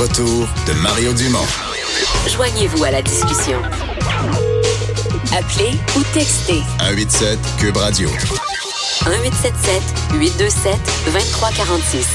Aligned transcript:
Retour 0.00 0.48
de 0.66 0.72
Mario 0.80 1.12
Dumont. 1.12 1.44
Joignez-vous 2.26 2.84
à 2.84 2.90
la 2.90 3.02
discussion. 3.02 3.58
Appelez 5.36 5.72
ou 5.94 6.02
textez 6.14 6.62
187 6.78 7.38
Cube 7.58 7.76
Radio. 7.76 8.08
1877 8.08 9.82
827 10.18 10.72
2346. 11.04 12.06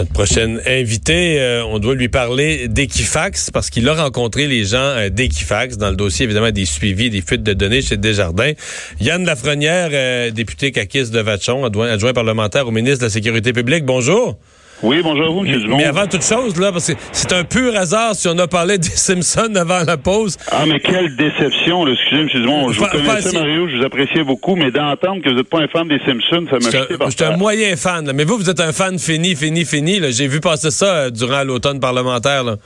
Notre 0.00 0.12
prochaine 0.12 0.60
invité, 0.66 1.40
euh, 1.40 1.64
on 1.66 1.78
doit 1.78 1.94
lui 1.94 2.08
parler 2.08 2.66
d'Equifax 2.66 3.52
parce 3.52 3.70
qu'il 3.70 3.88
a 3.88 3.94
rencontré 3.94 4.48
les 4.48 4.64
gens 4.64 4.78
euh, 4.78 5.08
d'Equifax 5.08 5.76
dans 5.76 5.90
le 5.90 5.96
dossier 5.96 6.24
évidemment 6.24 6.50
des 6.50 6.66
suivis 6.66 7.10
des 7.10 7.20
fuites 7.20 7.44
de 7.44 7.52
données 7.52 7.80
chez 7.80 7.96
Desjardins. 7.96 8.54
Yann 9.00 9.24
Lafrenière, 9.24 9.90
euh, 9.92 10.32
député 10.32 10.72
caquiste 10.72 11.12
de 11.12 11.20
Vachon, 11.20 11.64
adjoint, 11.64 11.88
adjoint 11.88 12.12
parlementaire 12.12 12.66
au 12.66 12.72
ministre 12.72 12.98
de 12.98 13.04
la 13.04 13.10
Sécurité 13.10 13.52
publique. 13.52 13.84
Bonjour. 13.84 14.36
Oui, 14.82 15.00
bonjour 15.02 15.26
à 15.26 15.28
vous, 15.30 15.44
M. 15.46 15.58
Dumont. 15.60 15.76
Mais 15.78 15.84
avant 15.84 16.06
toute 16.06 16.22
chose, 16.22 16.58
là, 16.60 16.70
parce 16.70 16.92
que 16.92 16.98
c'est 17.12 17.32
un 17.32 17.44
pur 17.44 17.74
hasard 17.74 18.14
si 18.14 18.28
on 18.28 18.38
a 18.38 18.46
parlé 18.46 18.76
des 18.76 18.88
Simpsons 18.94 19.54
avant 19.54 19.82
la 19.84 19.96
pause. 19.96 20.36
Ah, 20.50 20.64
mais 20.66 20.80
quelle 20.80 21.16
déception, 21.16 21.84
là. 21.84 21.92
Excusez, 21.92 22.22
M. 22.22 22.28
Dumont. 22.42 22.72
Je 22.72 22.80
vous 22.80 22.86
connaissais, 22.86 23.32
Mario, 23.32 23.68
je 23.68 23.78
vous 23.78 23.84
appréciais 23.84 24.22
beaucoup, 24.22 24.54
mais 24.54 24.70
d'entendre 24.70 25.22
que 25.22 25.30
vous 25.30 25.36
n'êtes 25.36 25.48
pas 25.48 25.60
un 25.60 25.68
fan 25.68 25.88
des 25.88 25.98
Simpsons, 26.00 26.46
ça 26.50 26.58
m'a 26.58 26.70
jeté 26.70 26.98
par 26.98 27.10
Je 27.10 27.16
suis 27.16 27.24
un 27.24 27.36
moyen 27.36 27.74
fan, 27.76 28.06
là. 28.06 28.12
Mais 28.12 28.24
vous, 28.24 28.36
vous 28.36 28.50
êtes 28.50 28.60
un 28.60 28.72
fan 28.72 28.98
fini, 28.98 29.34
fini, 29.34 29.64
fini, 29.64 29.98
là. 29.98 30.10
J'ai 30.10 30.28
vu 30.28 30.40
passer 30.40 30.70
ça 30.70 30.86
euh, 30.86 31.10
durant 31.10 31.42
l'automne 31.42 31.80
parlementaire, 31.80 32.44
là. 32.44 32.56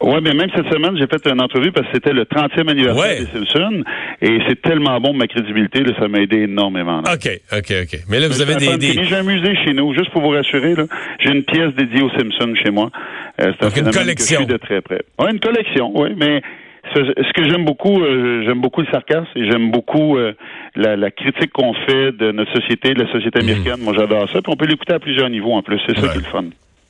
Oui, 0.00 0.18
mais 0.22 0.32
même 0.34 0.50
cette 0.54 0.70
semaine, 0.72 0.96
j'ai 0.96 1.06
fait 1.06 1.26
une 1.26 1.40
entrevue 1.40 1.72
parce 1.72 1.86
que 1.86 1.94
c'était 1.94 2.12
le 2.12 2.24
30e 2.24 2.68
anniversaire 2.68 3.18
des 3.18 3.26
Simpsons 3.32 3.82
et 4.20 4.38
c'est 4.46 4.60
tellement 4.60 5.00
bon 5.00 5.14
ma 5.14 5.26
crédibilité, 5.26 5.80
là, 5.80 5.92
ça 5.98 6.08
m'a 6.08 6.18
aidé 6.18 6.42
énormément. 6.42 6.98
OK, 7.00 7.28
OK, 7.52 7.72
OK. 7.82 8.00
Mais 8.08 8.20
là, 8.20 8.28
vous 8.28 8.40
avez 8.42 8.56
des... 8.56 8.76
des... 8.76 9.04
J'ai 9.04 9.16
un 9.16 9.22
musée 9.22 9.56
chez 9.64 9.72
nous, 9.72 9.94
juste 9.94 10.10
pour 10.10 10.22
vous 10.22 10.30
rassurer, 10.30 10.74
là, 10.74 10.84
j'ai 11.20 11.30
une 11.30 11.44
pièce 11.44 11.74
dédiée 11.74 12.02
aux 12.02 12.10
Simpsons 12.10 12.54
chez 12.62 12.70
moi. 12.70 12.90
Euh, 13.40 13.52
c'est 13.60 13.66
Donc 13.66 13.76
une 13.76 13.92
collection. 13.92 14.44
de 14.44 14.56
très 14.56 14.80
près. 14.80 15.02
Oui, 15.18 15.30
une 15.32 15.40
collection, 15.40 15.92
oui, 15.94 16.10
mais 16.16 16.42
ce, 16.94 17.32
que 17.32 17.48
j'aime 17.48 17.64
beaucoup, 17.64 18.02
euh, 18.02 18.44
j'aime 18.46 18.60
beaucoup 18.60 18.80
le 18.80 18.86
sarcasme 18.92 19.26
et 19.34 19.50
j'aime 19.50 19.70
beaucoup 19.70 20.16
euh, 20.16 20.32
la, 20.74 20.96
la, 20.96 21.10
critique 21.10 21.52
qu'on 21.52 21.74
fait 21.74 22.12
de 22.12 22.32
notre 22.32 22.52
société, 22.54 22.94
de 22.94 23.02
la 23.02 23.12
société 23.12 23.42
mhm. 23.42 23.48
américaine. 23.48 23.80
Moi, 23.80 23.94
j'adore 23.96 24.28
ça. 24.30 24.40
Puis 24.42 24.52
on 24.52 24.56
peut 24.56 24.66
l'écouter 24.66 24.94
à 24.94 24.98
plusieurs 24.98 25.30
niveaux 25.30 25.52
en 25.52 25.62
plus. 25.62 25.80
C'est 25.86 25.98
ça 25.98 26.08
qui 26.08 26.18
est 26.18 26.22
le 26.22 26.26
fun. 26.26 26.44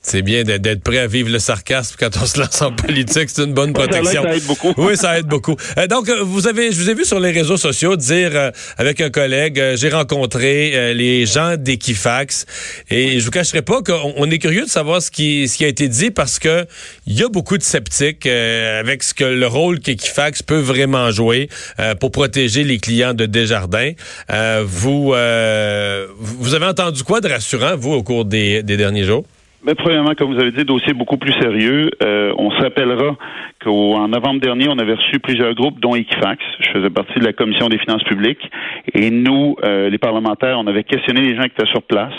C'est 0.09 0.23
bien 0.23 0.45
d'être 0.45 0.85
prêt 0.85 0.99
à 0.99 1.09
vivre 1.09 1.31
le 1.31 1.41
sarcasme 1.41 1.97
quand 1.99 2.17
on 2.23 2.27
se 2.27 2.39
lance 2.39 2.63
en 2.63 2.71
politique. 2.87 3.29
C'est 3.29 3.43
une 3.43 3.55
bonne 3.55 3.73
protection. 3.73 4.23
Ça, 4.23 4.37
aide 4.37 4.45
beaucoup. 4.45 4.73
Oui, 4.77 4.97
ça 4.97 5.19
aide 5.19 5.27
beaucoup. 5.27 5.57
Euh, 5.79 5.89
donc, 5.89 6.09
euh, 6.09 6.23
vous 6.23 6.47
avez, 6.47 6.71
je 6.71 6.77
vous 6.81 6.89
ai 6.89 6.95
vu 6.95 7.05
sur 7.05 7.19
les 7.19 7.33
réseaux 7.33 7.57
sociaux 7.57 7.97
dire 7.97 8.31
euh, 8.37 8.53
avec 8.79 9.01
un 9.01 9.11
collègue, 9.11 9.61
j'ai 9.75 9.89
rencontré 9.89 10.95
les 10.95 11.27
gens 11.27 11.57
d'Equifax 11.57 12.47
et 12.89 13.19
je 13.19 13.25
vous 13.25 13.33
cacherai 13.33 13.63
pas 13.63 13.83
qu'on 13.83 14.31
est 14.31 14.39
curieux 14.39 14.67
de 14.67 14.71
savoir 14.71 15.03
ce 15.03 15.11
qui, 15.11 15.49
ce 15.49 15.57
qui 15.57 15.65
a 15.65 15.69
été 15.69 15.89
dit 15.89 16.13
parce 16.13 16.39
que 16.39 16.67
il 17.09 17.15
y 17.15 17.25
a 17.25 17.29
beaucoup 17.29 17.59
de 17.59 17.65
sceptiques 17.65 18.27
avec 18.27 19.03
ce 19.03 19.13
que 19.13 19.25
le 19.25 19.47
rôle 19.49 19.81
qu'Equifax 19.81 20.41
peut 20.43 20.61
vraiment 20.61 21.11
jouer 21.11 21.49
pour 21.99 22.13
protéger 22.13 22.63
les 22.63 22.79
clients 22.79 23.15
de 23.15 23.27
Desjardins. 23.27 23.93
vous, 24.65 25.07
vous 25.09 26.55
avez 26.55 26.67
entendu 26.67 27.03
quoi 27.03 27.21
de 27.21 27.29
rassurant, 27.29 27.77
vous, 27.77 27.93
au 27.93 28.05
cours 28.05 28.25
des, 28.25 28.63
des 28.63 28.77
derniers 28.77 29.05
jours? 29.05 29.25
Mais 29.67 29.75
premièrement, 29.75 30.15
comme 30.15 30.33
vous 30.33 30.41
avez 30.41 30.53
dit, 30.53 30.65
dossier 30.65 30.93
beaucoup 30.93 31.17
plus 31.17 31.33
sérieux. 31.33 31.91
Euh, 32.01 32.33
on 32.39 32.53
se 32.53 32.63
rappellera 32.63 33.17
qu'en 33.65 34.07
novembre 34.07 34.41
dernier, 34.41 34.69
on 34.69 34.79
avait 34.79 34.95
reçu 34.95 35.19
plusieurs 35.19 35.55
groupes, 35.55 35.81
dont 35.81 35.97
Equifax. 35.97 36.41
Je 36.61 36.71
faisais 36.71 36.91
partie 36.91 37.19
de 37.19 37.25
la 37.25 37.33
commission 37.33 37.69
des 37.69 37.79
finances 37.79 38.05
publiques. 38.05 38.49
Et 38.95 39.11
nous, 39.11 39.57
euh, 39.65 39.91
les 39.91 39.99
parlementaires, 39.99 40.57
on 40.61 40.69
avait 40.69 40.85
questionné 40.85 41.21
les 41.21 41.35
gens 41.35 41.43
qui 41.43 41.55
étaient 41.59 41.67
sur 41.67 41.83
place. 41.83 42.15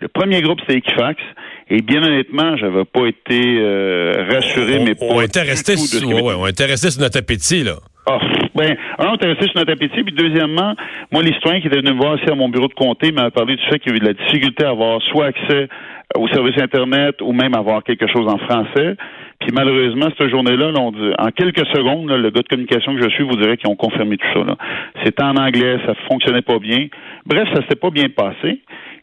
Le 0.00 0.08
premier 0.08 0.42
groupe, 0.42 0.58
c'était 0.60 0.78
Equifax. 0.78 1.22
Et 1.70 1.82
bien 1.82 2.02
honnêtement, 2.02 2.56
j'avais 2.56 2.84
pas 2.84 3.06
été 3.06 3.58
euh, 3.58 4.24
rassuré, 4.30 4.78
mais 4.78 4.94
on, 5.00 5.16
on 5.16 5.20
était 5.20 5.42
resté, 5.42 5.74
ouais, 5.74 6.34
on 6.38 6.46
était 6.46 6.64
resté 6.64 6.90
sur 6.90 7.02
notre 7.02 7.18
appétit, 7.18 7.62
là. 7.62 7.74
Oh, 8.06 8.18
ben, 8.54 8.74
un, 8.98 9.08
on 9.08 9.14
était 9.16 9.26
resté 9.26 9.46
sur 9.48 9.56
notre 9.56 9.72
appétit, 9.72 10.02
puis 10.02 10.14
deuxièmement, 10.14 10.74
moi, 11.12 11.22
l'historien 11.22 11.60
qui 11.60 11.66
était 11.66 11.76
venu 11.76 11.92
me 11.92 11.98
voir 11.98 12.16
ici 12.16 12.30
à 12.30 12.34
mon 12.34 12.48
bureau 12.48 12.68
de 12.68 12.74
comté 12.74 13.12
m'a 13.12 13.30
parlé 13.30 13.56
du 13.56 13.62
fait 13.64 13.78
qu'il 13.78 13.92
y 13.92 13.96
avait 13.96 14.00
de 14.00 14.06
la 14.06 14.14
difficulté 14.14 14.64
à 14.64 14.70
avoir 14.70 15.02
soit 15.02 15.26
accès 15.26 15.68
au 16.16 16.26
service 16.28 16.58
Internet 16.58 17.20
ou 17.20 17.32
même 17.32 17.54
avoir 17.54 17.84
quelque 17.84 18.06
chose 18.06 18.26
en 18.26 18.38
français. 18.38 18.96
Puis 19.40 19.50
malheureusement, 19.52 20.08
cette 20.18 20.30
journée-là, 20.30 20.72
en 20.76 21.30
quelques 21.30 21.66
secondes, 21.68 22.10
le 22.10 22.30
gars 22.30 22.42
de 22.42 22.48
communication 22.48 22.94
que 22.96 23.02
je 23.02 23.08
suis 23.10 23.24
vous 23.24 23.36
dirait 23.36 23.56
qu'ils 23.56 23.70
ont 23.70 23.76
confirmé 23.76 24.16
tout 24.16 24.26
ça. 24.34 24.56
C'était 25.04 25.22
en 25.22 25.36
anglais, 25.36 25.78
ça 25.86 25.94
fonctionnait 26.08 26.42
pas 26.42 26.58
bien. 26.58 26.88
Bref, 27.24 27.48
ça 27.54 27.62
s'était 27.62 27.76
pas 27.76 27.90
bien 27.90 28.08
passé. 28.08 28.60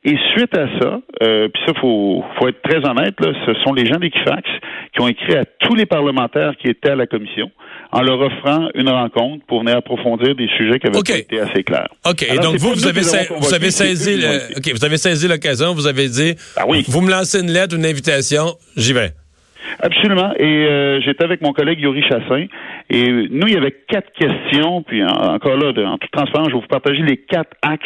Et 0.07 0.15
suite 0.35 0.55
à 0.55 0.67
ça, 0.79 0.99
euh, 1.23 1.47
puis 1.47 1.63
ça, 1.65 1.73
faut, 1.81 2.23
faut 2.37 2.47
être 2.47 2.61
très 2.61 2.77
honnête, 2.87 3.19
là, 3.19 3.33
ce 3.47 3.53
sont 3.63 3.73
les 3.73 3.87
gens 3.87 3.97
d'Equifax 3.97 4.47
qui 4.93 5.01
ont 5.01 5.07
écrit 5.07 5.35
à 5.35 5.45
tous 5.45 5.73
les 5.73 5.87
parlementaires 5.87 6.55
qui 6.57 6.67
étaient 6.67 6.91
à 6.91 6.95
la 6.95 7.07
commission 7.07 7.49
en 7.91 8.01
leur 8.03 8.19
offrant 8.19 8.69
une 8.75 8.89
rencontre 8.89 9.43
pour 9.47 9.61
venir 9.61 9.77
approfondir 9.77 10.35
des 10.35 10.47
sujets 10.57 10.77
qui 10.77 10.87
avaient 10.87 10.99
été 10.99 11.39
assez 11.39 11.63
clairs. 11.63 11.87
OK. 12.05 12.21
Et 12.21 12.37
donc, 12.37 12.57
vous, 12.57 12.73
vous 12.73 12.85
avez, 12.85 13.01
vous 13.01 13.53
avez 13.53 13.71
saisi, 13.71 14.23
OK, 14.55 14.73
vous 14.75 14.85
avez 14.85 14.97
saisi 14.97 15.27
l'occasion, 15.27 15.73
vous 15.73 15.87
avez 15.87 16.07
dit, 16.07 16.35
ah 16.55 16.65
oui. 16.67 16.83
vous 16.87 17.01
me 17.01 17.09
lancez 17.09 17.39
une 17.39 17.51
lettre, 17.51 17.75
une 17.75 17.85
invitation, 17.85 18.53
j'y 18.77 18.93
vais. 18.93 19.11
Absolument. 19.79 20.33
Et 20.37 20.65
euh, 20.65 21.01
j'étais 21.01 21.23
avec 21.23 21.41
mon 21.41 21.53
collègue 21.53 21.79
Yuri 21.79 22.03
Chassin. 22.03 22.45
Et 22.89 23.11
nous, 23.11 23.47
il 23.47 23.53
y 23.53 23.57
avait 23.57 23.75
quatre 23.87 24.11
questions. 24.11 24.83
Puis 24.83 25.03
encore 25.03 25.57
là, 25.57 25.71
en 25.87 25.97
toute 25.97 26.11
transparence, 26.11 26.49
je 26.49 26.55
vais 26.55 26.61
vous 26.61 26.67
partager 26.67 27.01
les 27.01 27.17
quatre 27.17 27.51
axes 27.61 27.85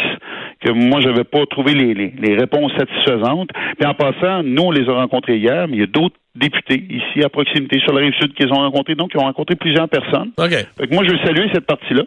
que 0.62 0.72
moi, 0.72 1.00
j'avais 1.02 1.24
pas 1.24 1.46
trouvé 1.50 1.74
les, 1.74 1.94
les, 1.94 2.14
les, 2.20 2.36
réponses 2.36 2.72
satisfaisantes. 2.78 3.50
Puis 3.78 3.88
en 3.88 3.94
passant, 3.94 4.44
nous, 4.44 4.64
on 4.64 4.72
les 4.72 4.88
a 4.90 4.94
rencontrés 4.94 5.38
hier, 5.38 5.68
mais 5.68 5.78
il 5.78 5.80
y 5.80 5.84
a 5.84 5.88
d'autres 5.88 6.16
députés 6.36 6.84
ici 6.90 7.24
à 7.24 7.30
proximité 7.30 7.80
sur 7.80 7.94
la 7.94 8.02
rive 8.02 8.14
sud 8.14 8.34
qu'ils 8.34 8.52
ont 8.52 8.62
rencontrés, 8.62 8.96
donc 8.96 9.12
ils 9.14 9.20
ont 9.20 9.26
rencontré 9.26 9.56
plusieurs 9.56 9.90
personnes. 9.90 10.32
OK. 10.38 10.50
Fait 10.52 10.88
que 10.88 10.94
moi, 10.94 11.04
je 11.06 11.12
veux 11.12 11.20
saluer 11.26 11.50
cette 11.54 11.66
partie-là. 11.66 12.04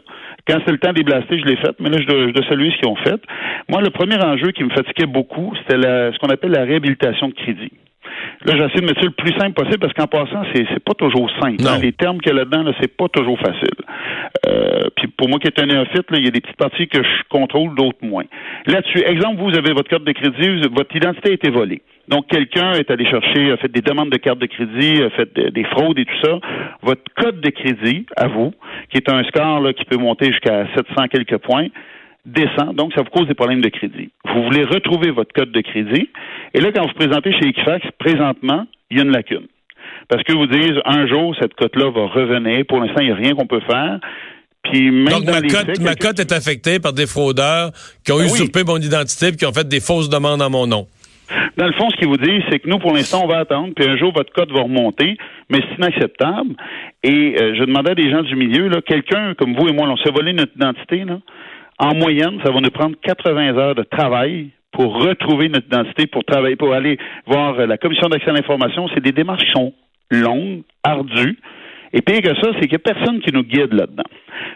Quand 0.47 0.59
c'est 0.65 0.73
le 0.73 0.79
temps 0.79 0.93
des 0.93 1.03
blastés, 1.03 1.39
je 1.39 1.45
l'ai 1.45 1.57
faite, 1.57 1.77
mais 1.81 1.91
là, 1.91 1.99
je 2.01 2.07
dois, 2.07 2.27
je 2.27 2.33
dois 2.33 2.49
saluer 2.49 2.71
ce 2.73 2.77
qu'ils 2.79 2.89
ont 2.89 2.97
fait. 2.97 3.21
Moi, 3.69 3.81
le 3.81 3.91
premier 3.91 4.17
enjeu 4.17 4.51
qui 4.53 4.65
me 4.65 4.71
fatiguait 4.71 5.07
beaucoup, 5.07 5.53
c'était 5.57 5.81
ce 5.81 6.19
qu'on 6.19 6.29
appelle 6.29 6.53
la 6.53 6.65
réhabilitation 6.65 7.29
de 7.29 7.35
crédit. 7.35 7.73
Là, 8.45 8.55
j'essaie 8.57 8.81
de 8.81 8.87
mettre 8.87 9.01
ça 9.01 9.07
le 9.07 9.13
plus 9.13 9.33
simple 9.39 9.53
possible 9.53 9.79
parce 9.79 9.93
qu'en 9.93 10.07
passant, 10.07 10.45
c'est, 10.55 10.67
c'est 10.73 10.83
pas 10.83 10.95
toujours 10.95 11.31
simple. 11.41 11.63
Hein. 11.67 11.79
Les 11.81 11.93
termes 11.93 12.19
qu'il 12.19 12.33
y 12.33 12.35
a 12.35 12.39
là-dedans, 12.39 12.65
là, 12.65 12.73
c'est 12.81 12.97
pas 12.97 13.09
toujours 13.09 13.39
facile. 13.39 13.69
Euh, 14.49 14.89
puis 14.97 15.09
pour 15.09 15.29
moi 15.29 15.39
qui 15.39 15.47
est 15.47 15.61
un 15.61 15.67
néophyte, 15.67 16.07
il 16.13 16.25
y 16.25 16.29
a 16.29 16.31
des 16.31 16.41
petites 16.41 16.57
parties 16.57 16.89
que 16.89 17.03
je 17.03 17.29
contrôle, 17.29 17.75
d'autres 17.75 17.99
moins. 18.03 18.25
Là-dessus, 18.67 19.03
exemple, 19.07 19.41
vous 19.41 19.57
avez 19.57 19.73
votre 19.73 19.89
carte 19.89 20.05
de 20.05 20.13
crédit, 20.13 20.69
votre 20.73 20.95
identité 20.97 21.31
a 21.31 21.33
été 21.33 21.51
volée. 21.51 21.83
Donc, 22.09 22.27
quelqu'un 22.27 22.73
est 22.73 22.91
allé 22.91 23.07
chercher, 23.07 23.53
a 23.53 23.57
fait 23.57 23.71
des 23.71 23.81
demandes 23.81 24.11
de 24.11 24.17
carte 24.17 24.39
de 24.39 24.47
crédit, 24.47 25.03
a 25.03 25.11
fait 25.11 25.33
des 25.33 25.65
fraudes 25.65 25.99
et 25.99 26.05
tout 26.05 26.21
ça. 26.23 26.41
Votre 26.83 27.03
code 27.17 27.41
de 27.41 27.51
crédit, 27.51 28.07
à 28.17 28.27
vous, 28.27 28.53
qui 28.91 28.97
est 28.97 29.09
un 29.09 29.23
score 29.25 29.61
là, 29.61 29.73
qui 29.73 29.85
peut 29.85 29.97
monter 29.97 30.27
jusqu'à 30.27 30.67
700 30.75 31.09
quelques 31.09 31.39
points, 31.39 31.69
descend, 32.25 32.75
donc 32.77 32.93
ça 32.95 33.03
vous 33.03 33.11
cause 33.11 33.27
des 33.27 33.35
problèmes 33.35 33.61
de 33.61 33.69
crédit. 33.69 34.11
Vous 34.25 34.43
voulez 34.45 34.65
retrouver 34.65 35.11
votre 35.11 35.33
code 35.33 35.53
de 35.53 35.61
crédit, 35.61 36.09
et 36.55 36.61
là, 36.61 36.71
quand 36.73 36.83
vous 36.87 36.95
présentez 36.95 37.33
chez 37.33 37.49
Equifax, 37.49 37.87
présentement, 37.99 38.67
il 38.91 38.99
y 38.99 39.01
a 39.01 39.05
une 39.05 39.11
lacune. 39.11 39.47
Parce 40.09 40.23
que 40.25 40.33
vous 40.33 40.47
dites, 40.47 40.77
un 40.85 41.07
jour, 41.07 41.35
cette 41.41 41.55
cote-là 41.55 41.91
va 41.91 42.07
revenir. 42.07 42.65
Pour 42.69 42.81
l'instant, 42.81 43.01
il 43.01 43.07
n'y 43.07 43.13
a 43.13 43.17
rien 43.17 43.35
qu'on 43.35 43.47
peut 43.47 43.61
faire. 43.61 43.99
Puis 44.63 44.91
même 44.91 45.07
Donc, 45.07 45.25
ma, 45.25 45.41
cote, 45.41 45.81
ma 45.81 45.95
cote 45.95 46.21
est 46.21 46.33
affectée 46.33 46.79
par 46.79 46.93
des 46.93 47.07
fraudeurs 47.07 47.71
qui 48.05 48.13
ont 48.13 48.19
ben 48.19 48.27
usurpé 48.27 48.63
mon 48.65 48.77
identité 48.77 49.29
et 49.29 49.37
qui 49.37 49.45
ont 49.47 49.53
fait 49.53 49.67
des 49.67 49.81
fausses 49.81 50.09
demandes 50.09 50.41
en 50.41 50.51
mon 50.51 50.67
nom. 50.67 50.87
Dans 51.57 51.67
le 51.67 51.73
fond, 51.73 51.89
ce 51.91 51.97
qu'il 51.97 52.09
vous 52.09 52.17
dit, 52.17 52.43
c'est 52.51 52.59
que 52.59 52.69
nous, 52.69 52.79
pour 52.79 52.93
l'instant, 52.95 53.23
on 53.25 53.27
va 53.27 53.39
attendre, 53.39 53.73
puis 53.75 53.89
un 53.89 53.97
jour, 53.97 54.13
votre 54.13 54.33
cote 54.33 54.53
va 54.53 54.63
remonter, 54.63 55.17
mais 55.51 55.61
c'est 55.61 55.77
inacceptable. 55.79 56.55
Et 57.03 57.37
euh, 57.41 57.55
je 57.57 57.65
demandais 57.65 57.93
à 57.93 57.95
des 57.95 58.11
gens 58.11 58.23
du 58.23 58.37
milieu, 58.37 58.69
là, 58.69 58.81
quelqu'un 58.83 59.35
comme 59.35 59.55
vous 59.55 59.69
et 59.69 59.73
moi, 59.73 59.89
on 59.89 59.97
s'est 59.97 60.11
volé 60.11 60.33
notre 60.33 60.53
identité, 60.57 61.05
là, 61.05 61.19
en 61.79 61.95
moyenne, 61.95 62.39
ça 62.45 62.51
va 62.51 62.61
nous 62.61 62.71
prendre 62.71 62.97
80 63.03 63.57
heures 63.57 63.75
de 63.75 63.83
travail 63.83 64.51
pour 64.73 65.03
retrouver 65.03 65.49
notre 65.49 65.67
identité, 65.67 66.07
pour 66.07 66.25
travailler, 66.25 66.57
pour 66.57 66.73
aller 66.73 66.99
voir 67.27 67.67
la 67.67 67.77
commission 67.77 68.09
d'accès 68.09 68.31
à 68.31 68.33
l'information. 68.33 68.89
C'est 68.95 69.03
des 69.03 69.13
démarches 69.13 69.45
qui 69.45 69.53
sont 69.53 69.73
longues, 70.11 70.63
ardues. 70.83 71.39
Et 71.95 72.01
pire 72.01 72.23
que 72.23 72.35
ça, 72.41 72.53
c'est 72.55 72.69
qu'il 72.69 72.71
n'y 72.71 72.77
a 72.77 72.95
personne 72.95 73.21
qui 73.21 73.33
nous 73.33 73.43
guide 73.43 73.73
là-dedans. 73.75 74.05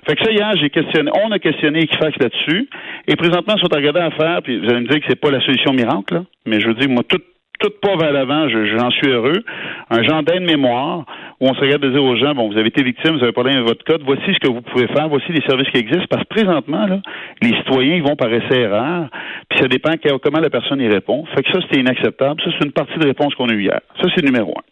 Fait 0.09 0.17
que 0.17 0.25
ça, 0.25 0.33
hier, 0.33 0.53
j'ai 0.59 0.71
questionné, 0.71 1.11
on 1.23 1.31
a 1.33 1.39
questionné 1.39 1.81
Equifax 1.81 2.17
là-dessus. 2.19 2.69
Et 3.07 3.17
présentement, 3.17 3.55
ils 3.57 3.61
sont 3.61 3.69
regardés 3.71 4.01
à 4.01 4.11
faire, 4.11 4.41
puis 4.43 4.59
vous 4.59 4.71
allez 4.71 4.81
me 4.81 4.89
dire 4.89 5.01
que 5.01 5.07
c'est 5.09 5.21
pas 5.21 5.31
la 5.31 5.41
solution 5.41 5.73
miracle, 5.75 6.15
là. 6.15 6.25
Mais 6.47 6.61
je 6.61 6.69
veux 6.69 6.75
dire, 6.75 6.89
moi, 6.89 7.03
tout, 7.07 7.21
tout 7.59 7.73
pas 7.81 7.97
vers 7.97 8.13
l'avant, 8.13 8.49
j'en 8.49 8.91
suis 8.91 9.09
heureux. 9.09 9.43
Un 9.91 10.03
genre 10.03 10.23
d'aide-mémoire 10.23 11.05
où 11.41 11.49
on 11.49 11.55
se 11.55 11.61
regarde 11.61 11.83
de 11.83 11.91
dire 11.91 12.03
aux 12.03 12.17
gens, 12.17 12.35
bon, 12.35 12.51
vous 12.51 12.59
avez 12.59 12.69
été 12.69 12.83
victime, 12.83 13.17
vous 13.17 13.23
avez 13.23 13.33
pas 13.33 13.43
avec 13.43 13.59
votre 13.59 13.85
code, 13.85 14.03
voici 14.05 14.25
ce 14.27 14.39
que 14.39 14.49
vous 14.49 14.63
pouvez 14.63 14.87
faire, 14.89 15.09
voici 15.09 15.31
les 15.33 15.43
services 15.43 15.69
qui 15.71 15.79
existent, 15.79 16.07
parce 16.11 16.25
que 16.25 16.35
présentement, 16.35 16.87
là, 16.87 17.01
les 17.43 17.55
citoyens, 17.59 17.97
ils 17.97 18.03
vont 18.03 18.17
par 18.17 18.33
essai 18.33 18.61
erreur, 18.61 19.09
puis 19.49 19.59
ça 19.59 19.69
dépend 19.69 19.93
comment 20.23 20.41
la 20.41 20.51
personne 20.51 20.81
y 20.81 20.89
répond. 20.89 21.25
Fait 21.35 21.43
que 21.43 21.53
ça, 21.53 21.61
c'était 21.63 21.81
inacceptable. 21.81 22.41
Ça, 22.43 22.51
c'est 22.59 22.67
une 22.67 22.73
partie 22.73 22.99
de 22.99 23.07
réponse 23.07 23.35
qu'on 23.35 23.49
a 23.49 23.53
eu 23.53 23.63
hier. 23.63 23.81
Ça, 24.01 24.09
c'est 24.15 24.25
numéro 24.25 24.55
un. 24.57 24.63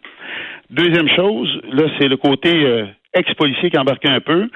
Deuxième 0.70 1.08
chose, 1.08 1.60
là, 1.70 1.84
c'est 1.98 2.08
le 2.08 2.16
côté 2.16 2.50
euh, 2.50 2.86
ex-policier 3.14 3.70
qui 3.70 3.78
embarquait 3.78 4.08
un 4.08 4.20
peu. 4.20 4.48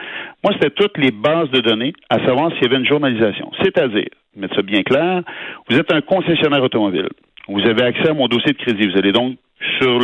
Moi, 0.42 0.54
c'était 0.54 0.70
toutes 0.70 0.98
les 0.98 1.10
bases 1.10 1.50
de 1.50 1.60
données, 1.60 1.92
à 2.10 2.24
savoir 2.26 2.50
s'il 2.52 2.64
y 2.64 2.66
avait 2.66 2.78
une 2.78 2.86
journalisation. 2.86 3.50
C'est-à-dire, 3.62 4.08
mettre 4.36 4.54
ça 4.56 4.62
bien 4.62 4.82
clair, 4.82 5.22
vous 5.68 5.78
êtes 5.78 5.92
un 5.92 6.00
concessionnaire 6.00 6.62
automobile. 6.62 7.08
Vous 7.48 7.60
avez 7.62 7.82
accès 7.82 8.10
à 8.10 8.14
mon 8.14 8.28
dossier 8.28 8.52
de 8.52 8.58
crédit. 8.58 8.88
Vous 8.88 8.98
allez 8.98 9.12
donc 9.12 9.36
sur 9.80 9.98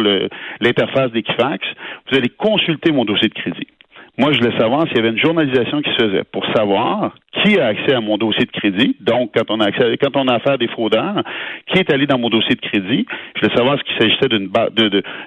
l'interface 0.60 1.12
d'Equifax, 1.12 1.64
vous 2.10 2.16
allez 2.16 2.28
consulter 2.28 2.92
mon 2.92 3.04
dossier 3.04 3.28
de 3.28 3.34
crédit. 3.34 3.68
Moi, 4.16 4.32
je 4.32 4.38
voulais 4.38 4.56
savoir 4.58 4.86
s'il 4.86 4.96
y 4.96 5.00
avait 5.00 5.08
une 5.08 5.18
journalisation 5.18 5.82
qui 5.82 5.90
se 5.90 6.04
faisait 6.04 6.22
pour 6.30 6.44
savoir 6.54 7.16
qui 7.42 7.58
a 7.58 7.66
accès 7.66 7.94
à 7.94 8.00
mon 8.00 8.16
dossier 8.16 8.44
de 8.44 8.50
crédit. 8.52 8.96
Donc, 9.00 9.32
quand 9.36 9.50
on 9.50 9.58
a 9.58 9.66
accès, 9.66 9.96
quand 10.00 10.16
on 10.16 10.28
a 10.28 10.34
affaire 10.34 10.52
à 10.52 10.56
des 10.56 10.68
fraudeurs, 10.68 11.24
qui 11.66 11.80
est 11.80 11.92
allé 11.92 12.06
dans 12.06 12.18
mon 12.18 12.28
dossier 12.28 12.54
de 12.54 12.60
crédit? 12.60 13.06
Je 13.34 13.40
voulais 13.40 13.56
savoir 13.56 13.76
s'il 13.84 13.98
s'agissait 13.98 14.28
d'une 14.28 14.50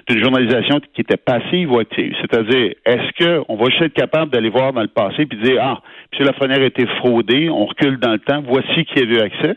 d'une 0.08 0.22
journalisation 0.22 0.80
qui 0.94 1.02
était 1.02 1.18
passive 1.18 1.70
ou 1.70 1.78
active. 1.78 2.14
C'est-à-dire, 2.22 2.72
est-ce 2.86 3.44
qu'on 3.44 3.56
va 3.56 3.66
juste 3.66 3.82
être 3.82 3.92
capable 3.92 4.30
d'aller 4.30 4.48
voir 4.48 4.72
dans 4.72 4.80
le 4.80 4.88
passé 4.88 5.26
puis 5.26 5.38
dire, 5.38 5.58
ah, 5.60 5.80
M. 6.18 6.24
Lafrenière 6.24 6.62
a 6.62 6.66
été 6.66 6.86
fraudé, 6.96 7.50
on 7.50 7.66
recule 7.66 7.98
dans 7.98 8.12
le 8.12 8.20
temps, 8.20 8.42
voici 8.46 8.86
qui 8.86 9.00
a 9.00 9.02
eu 9.02 9.18
accès? 9.18 9.56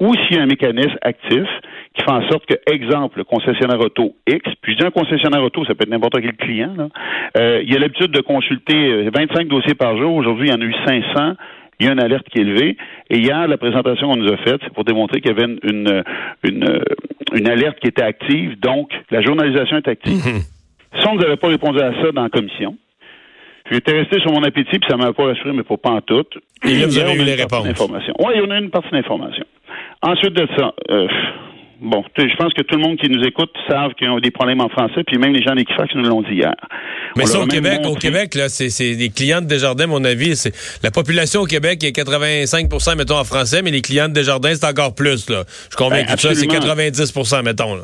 Ou 0.00 0.14
s'il 0.14 0.36
y 0.36 0.38
a 0.38 0.42
un 0.42 0.46
mécanisme 0.46 0.96
actif 1.02 1.46
qui 1.94 2.02
fait 2.04 2.10
en 2.10 2.28
sorte 2.28 2.46
que, 2.46 2.54
exemple, 2.72 3.18
le 3.18 3.24
concessionnaire 3.24 3.80
auto 3.80 4.16
X, 4.26 4.42
puis 4.60 4.72
je 4.72 4.78
dis 4.78 4.86
un 4.86 4.90
concessionnaire 4.90 5.42
auto, 5.42 5.64
ça 5.64 5.74
peut 5.74 5.84
être 5.84 5.90
n'importe 5.90 6.20
quel 6.20 6.36
client, 6.36 6.74
là, 6.76 6.88
euh, 7.36 7.62
il 7.64 7.76
a 7.76 7.78
l'habitude 7.78 8.10
de 8.10 8.20
consulter 8.20 9.10
25 9.10 9.40
euh, 9.40 9.44
dossiers 9.44 9.74
par 9.74 9.96
jour. 9.96 10.14
Aujourd'hui, 10.14 10.48
il 10.48 10.52
y 10.52 10.54
en 10.54 10.60
a 10.60 10.64
eu 10.64 10.74
500 10.86 11.34
il 11.80 11.86
y 11.86 11.88
a 11.88 11.92
une 11.92 12.00
alerte 12.00 12.28
qui 12.28 12.38
est 12.38 12.42
élevée. 12.42 12.76
Et 13.10 13.18
hier, 13.18 13.48
la 13.48 13.56
présentation 13.58 14.08
qu'on 14.08 14.16
nous 14.16 14.32
a 14.32 14.36
faite, 14.36 14.60
c'est 14.62 14.72
pour 14.72 14.84
démontrer 14.84 15.20
qu'il 15.20 15.32
y 15.32 15.34
avait 15.34 15.52
une, 15.64 16.04
une, 16.44 16.80
une, 17.34 17.48
alerte 17.48 17.80
qui 17.80 17.88
était 17.88 18.02
active. 18.02 18.58
Donc, 18.60 18.92
la 19.10 19.20
journalisation 19.20 19.78
est 19.78 19.88
active. 19.88 20.18
Mm-hmm. 20.18 21.00
Si 21.00 21.08
on 21.08 21.16
ne 21.16 21.24
avait 21.24 21.36
pas 21.36 21.48
répondu 21.48 21.80
à 21.80 21.92
ça 22.00 22.12
dans 22.12 22.22
la 22.22 22.28
commission, 22.28 22.76
J'étais 23.72 23.92
resté 23.92 24.20
sur 24.20 24.32
mon 24.32 24.42
appétit, 24.42 24.78
puis 24.78 24.88
ça 24.88 24.96
m'a 24.96 25.12
pas 25.12 25.24
rassuré, 25.24 25.52
mais 25.52 25.62
pas 25.62 25.90
en 25.90 26.00
tout. 26.02 26.24
Et 26.64 26.76
là, 26.76 26.86
vous 26.86 26.98
avez 26.98 27.14
eu 27.14 27.24
les 27.24 27.34
réponses. 27.34 27.66
Oui, 27.66 28.32
il 28.34 28.40
y 28.40 28.44
en 28.44 28.50
a 28.50 28.58
une 28.58 28.70
partie 28.70 28.90
d'information. 28.90 29.44
Ensuite 30.02 30.34
de 30.34 30.46
ça, 30.56 30.74
euh, 30.90 31.08
bon, 31.80 32.04
je 32.18 32.36
pense 32.36 32.52
que 32.52 32.62
tout 32.62 32.76
le 32.76 32.82
monde 32.82 32.98
qui 32.98 33.08
nous 33.08 33.24
écoute 33.24 33.50
savent 33.68 33.94
qu'ils 33.94 34.10
ont 34.10 34.18
des 34.18 34.30
problèmes 34.30 34.60
en 34.60 34.68
français, 34.68 35.02
puis 35.06 35.16
même 35.16 35.32
les 35.32 35.42
gens 35.42 35.54
d'Equifax 35.54 35.94
nous 35.94 36.04
l'ont 36.04 36.22
dit 36.22 36.34
hier. 36.34 36.54
Mais 37.16 37.24
ça, 37.24 37.40
au 37.40 37.46
Québec, 37.46 37.80
au 37.84 37.94
Québec, 37.94 38.34
là, 38.34 38.48
c'est 38.48 38.94
des 38.94 39.08
clients 39.08 39.40
de 39.40 39.46
Desjardins, 39.46 39.86
mon 39.86 40.04
avis. 40.04 40.36
C'est 40.36 40.52
la 40.82 40.90
population 40.90 41.40
au 41.40 41.46
Québec 41.46 41.82
est 41.84 41.96
85% 41.96 42.96
mettons, 42.96 43.18
en 43.18 43.24
français, 43.24 43.62
mais 43.62 43.70
les 43.70 43.80
clients 43.82 44.08
de 44.08 44.14
Desjardins, 44.14 44.54
c'est 44.54 44.66
encore 44.66 44.94
plus, 44.94 45.30
là. 45.30 45.44
Je 45.46 45.76
suis 45.76 45.76
convaincu 45.76 46.08
ben, 46.08 46.16
ça, 46.16 46.34
c'est 46.34 46.46
90% 46.46 47.42
mettons, 47.42 47.76
là. 47.76 47.82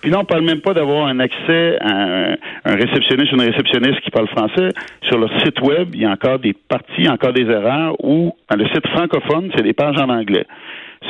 Puis 0.00 0.10
là, 0.10 0.18
on 0.20 0.24
parle 0.24 0.44
même 0.44 0.60
pas 0.60 0.74
d'avoir 0.74 1.06
un 1.06 1.18
accès 1.20 1.78
à 1.80 2.34
un, 2.64 2.74
réceptionniste 2.74 3.32
ou 3.32 3.36
une 3.36 3.50
réceptionniste 3.50 4.00
qui 4.00 4.10
parle 4.10 4.28
français. 4.28 4.70
Sur 5.08 5.18
leur 5.18 5.30
site 5.40 5.60
web, 5.60 5.90
il 5.94 6.02
y 6.02 6.04
a 6.04 6.10
encore 6.10 6.38
des 6.38 6.52
parties, 6.52 7.08
encore 7.08 7.32
des 7.32 7.46
erreurs, 7.46 7.94
ou 8.04 8.34
dans 8.50 8.56
le 8.56 8.66
site 8.68 8.86
francophone, 8.88 9.50
c'est 9.54 9.62
des 9.62 9.72
pages 9.72 9.96
en 9.98 10.08
anglais. 10.08 10.46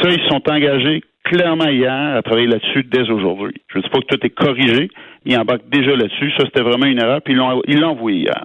Ça, 0.00 0.08
ils 0.08 0.28
sont 0.28 0.42
engagés 0.48 1.02
clairement 1.24 1.68
hier 1.68 2.16
à 2.16 2.22
travailler 2.22 2.46
là-dessus 2.46 2.84
dès 2.84 3.10
aujourd'hui. 3.10 3.54
Je 3.68 3.78
ne 3.78 3.82
dis 3.82 3.90
pas 3.90 3.98
que 4.00 4.16
tout 4.16 4.26
est 4.26 4.30
corrigé, 4.30 4.90
ils 5.24 5.36
embarquent 5.36 5.68
déjà 5.70 5.94
là-dessus. 5.94 6.32
Ça, 6.38 6.44
c'était 6.46 6.62
vraiment 6.62 6.86
une 6.86 7.00
erreur, 7.02 7.20
puis 7.22 7.34
ils 7.34 7.78
l'ont 7.80 7.90
envoyé 7.90 8.20
hier. 8.20 8.44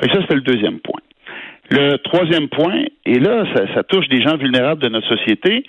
Fait 0.00 0.10
ça, 0.12 0.20
c'était 0.22 0.34
le 0.34 0.40
deuxième 0.40 0.78
point. 0.80 1.00
Le 1.70 1.96
troisième 1.96 2.48
point, 2.48 2.84
et 3.04 3.18
là, 3.18 3.44
ça, 3.74 3.82
touche 3.82 4.08
des 4.08 4.22
gens 4.22 4.36
vulnérables 4.36 4.80
de 4.80 4.88
notre 4.88 5.08
société. 5.08 5.64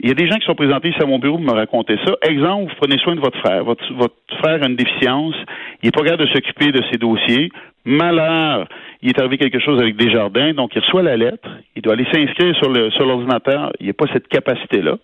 Il 0.00 0.08
y 0.08 0.12
a 0.12 0.14
des 0.14 0.28
gens 0.28 0.36
qui 0.36 0.46
sont 0.46 0.54
présentés 0.54 0.90
ici 0.90 1.02
à 1.02 1.06
mon 1.06 1.18
bureau 1.18 1.38
pour 1.38 1.46
me 1.46 1.52
raconter 1.52 1.96
ça. 2.04 2.14
Exemple, 2.22 2.70
vous 2.70 2.76
prenez 2.80 2.98
soin 2.98 3.16
de 3.16 3.20
votre 3.20 3.38
frère. 3.38 3.64
Votre, 3.64 3.92
votre 3.94 4.14
frère 4.38 4.62
a 4.62 4.66
une 4.66 4.76
déficience. 4.76 5.34
Il 5.82 5.86
n'est 5.86 5.90
pas 5.90 6.02
capable 6.02 6.24
de 6.24 6.32
s'occuper 6.32 6.70
de 6.70 6.82
ses 6.90 6.98
dossiers. 6.98 7.50
Malheur, 7.84 8.68
il 9.02 9.10
est 9.10 9.18
arrivé 9.18 9.38
quelque 9.38 9.58
chose 9.60 9.80
avec 9.80 9.96
Desjardins, 9.96 10.52
donc 10.52 10.72
il 10.74 10.80
reçoit 10.80 11.02
la 11.02 11.16
lettre. 11.16 11.48
Il 11.74 11.82
doit 11.82 11.94
aller 11.94 12.06
s'inscrire 12.12 12.54
sur 12.56 12.70
le 12.70 12.90
sur 12.90 13.06
l'ordinateur. 13.06 13.72
Il 13.80 13.84
n'y 13.84 13.90
a 13.90 13.94
pas 13.94 14.06
cette 14.12 14.28
capacité-là. 14.28 14.98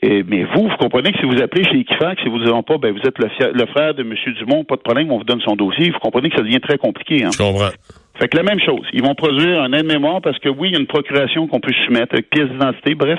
Et, 0.00 0.22
mais 0.22 0.44
vous, 0.44 0.68
vous 0.68 0.76
comprenez 0.78 1.10
que 1.10 1.18
si 1.18 1.26
vous 1.26 1.42
appelez 1.42 1.64
chez 1.64 1.80
Equifax 1.80 2.22
et 2.24 2.28
vous 2.28 2.38
ne 2.38 2.44
diront 2.44 2.62
pas, 2.62 2.78
ben, 2.78 2.92
vous 2.92 3.00
êtes 3.00 3.18
le, 3.18 3.66
frère 3.66 3.94
de 3.94 4.02
M. 4.02 4.14
Dumont, 4.38 4.62
pas 4.62 4.76
de 4.76 4.82
problème, 4.82 5.10
on 5.10 5.18
vous 5.18 5.24
donne 5.24 5.40
son 5.40 5.56
dossier, 5.56 5.90
vous 5.90 5.98
comprenez 5.98 6.30
que 6.30 6.36
ça 6.36 6.42
devient 6.42 6.60
très 6.60 6.78
compliqué. 6.78 7.24
Hein? 7.24 7.30
Je 7.32 7.38
comprends. 7.38 7.70
Fait 8.18 8.28
que 8.28 8.36
la 8.36 8.44
même 8.44 8.60
chose. 8.60 8.86
Ils 8.92 9.02
vont 9.02 9.14
produire 9.14 9.60
un 9.60 9.72
aide-mémoire 9.72 10.20
parce 10.20 10.38
que 10.38 10.48
oui, 10.48 10.68
il 10.68 10.74
y 10.74 10.76
a 10.76 10.80
une 10.80 10.86
procuration 10.86 11.48
qu'on 11.48 11.60
peut 11.60 11.72
soumettre 11.84 12.14
avec 12.14 12.30
pièce 12.30 12.48
d'identité. 12.48 12.94
Bref, 12.94 13.18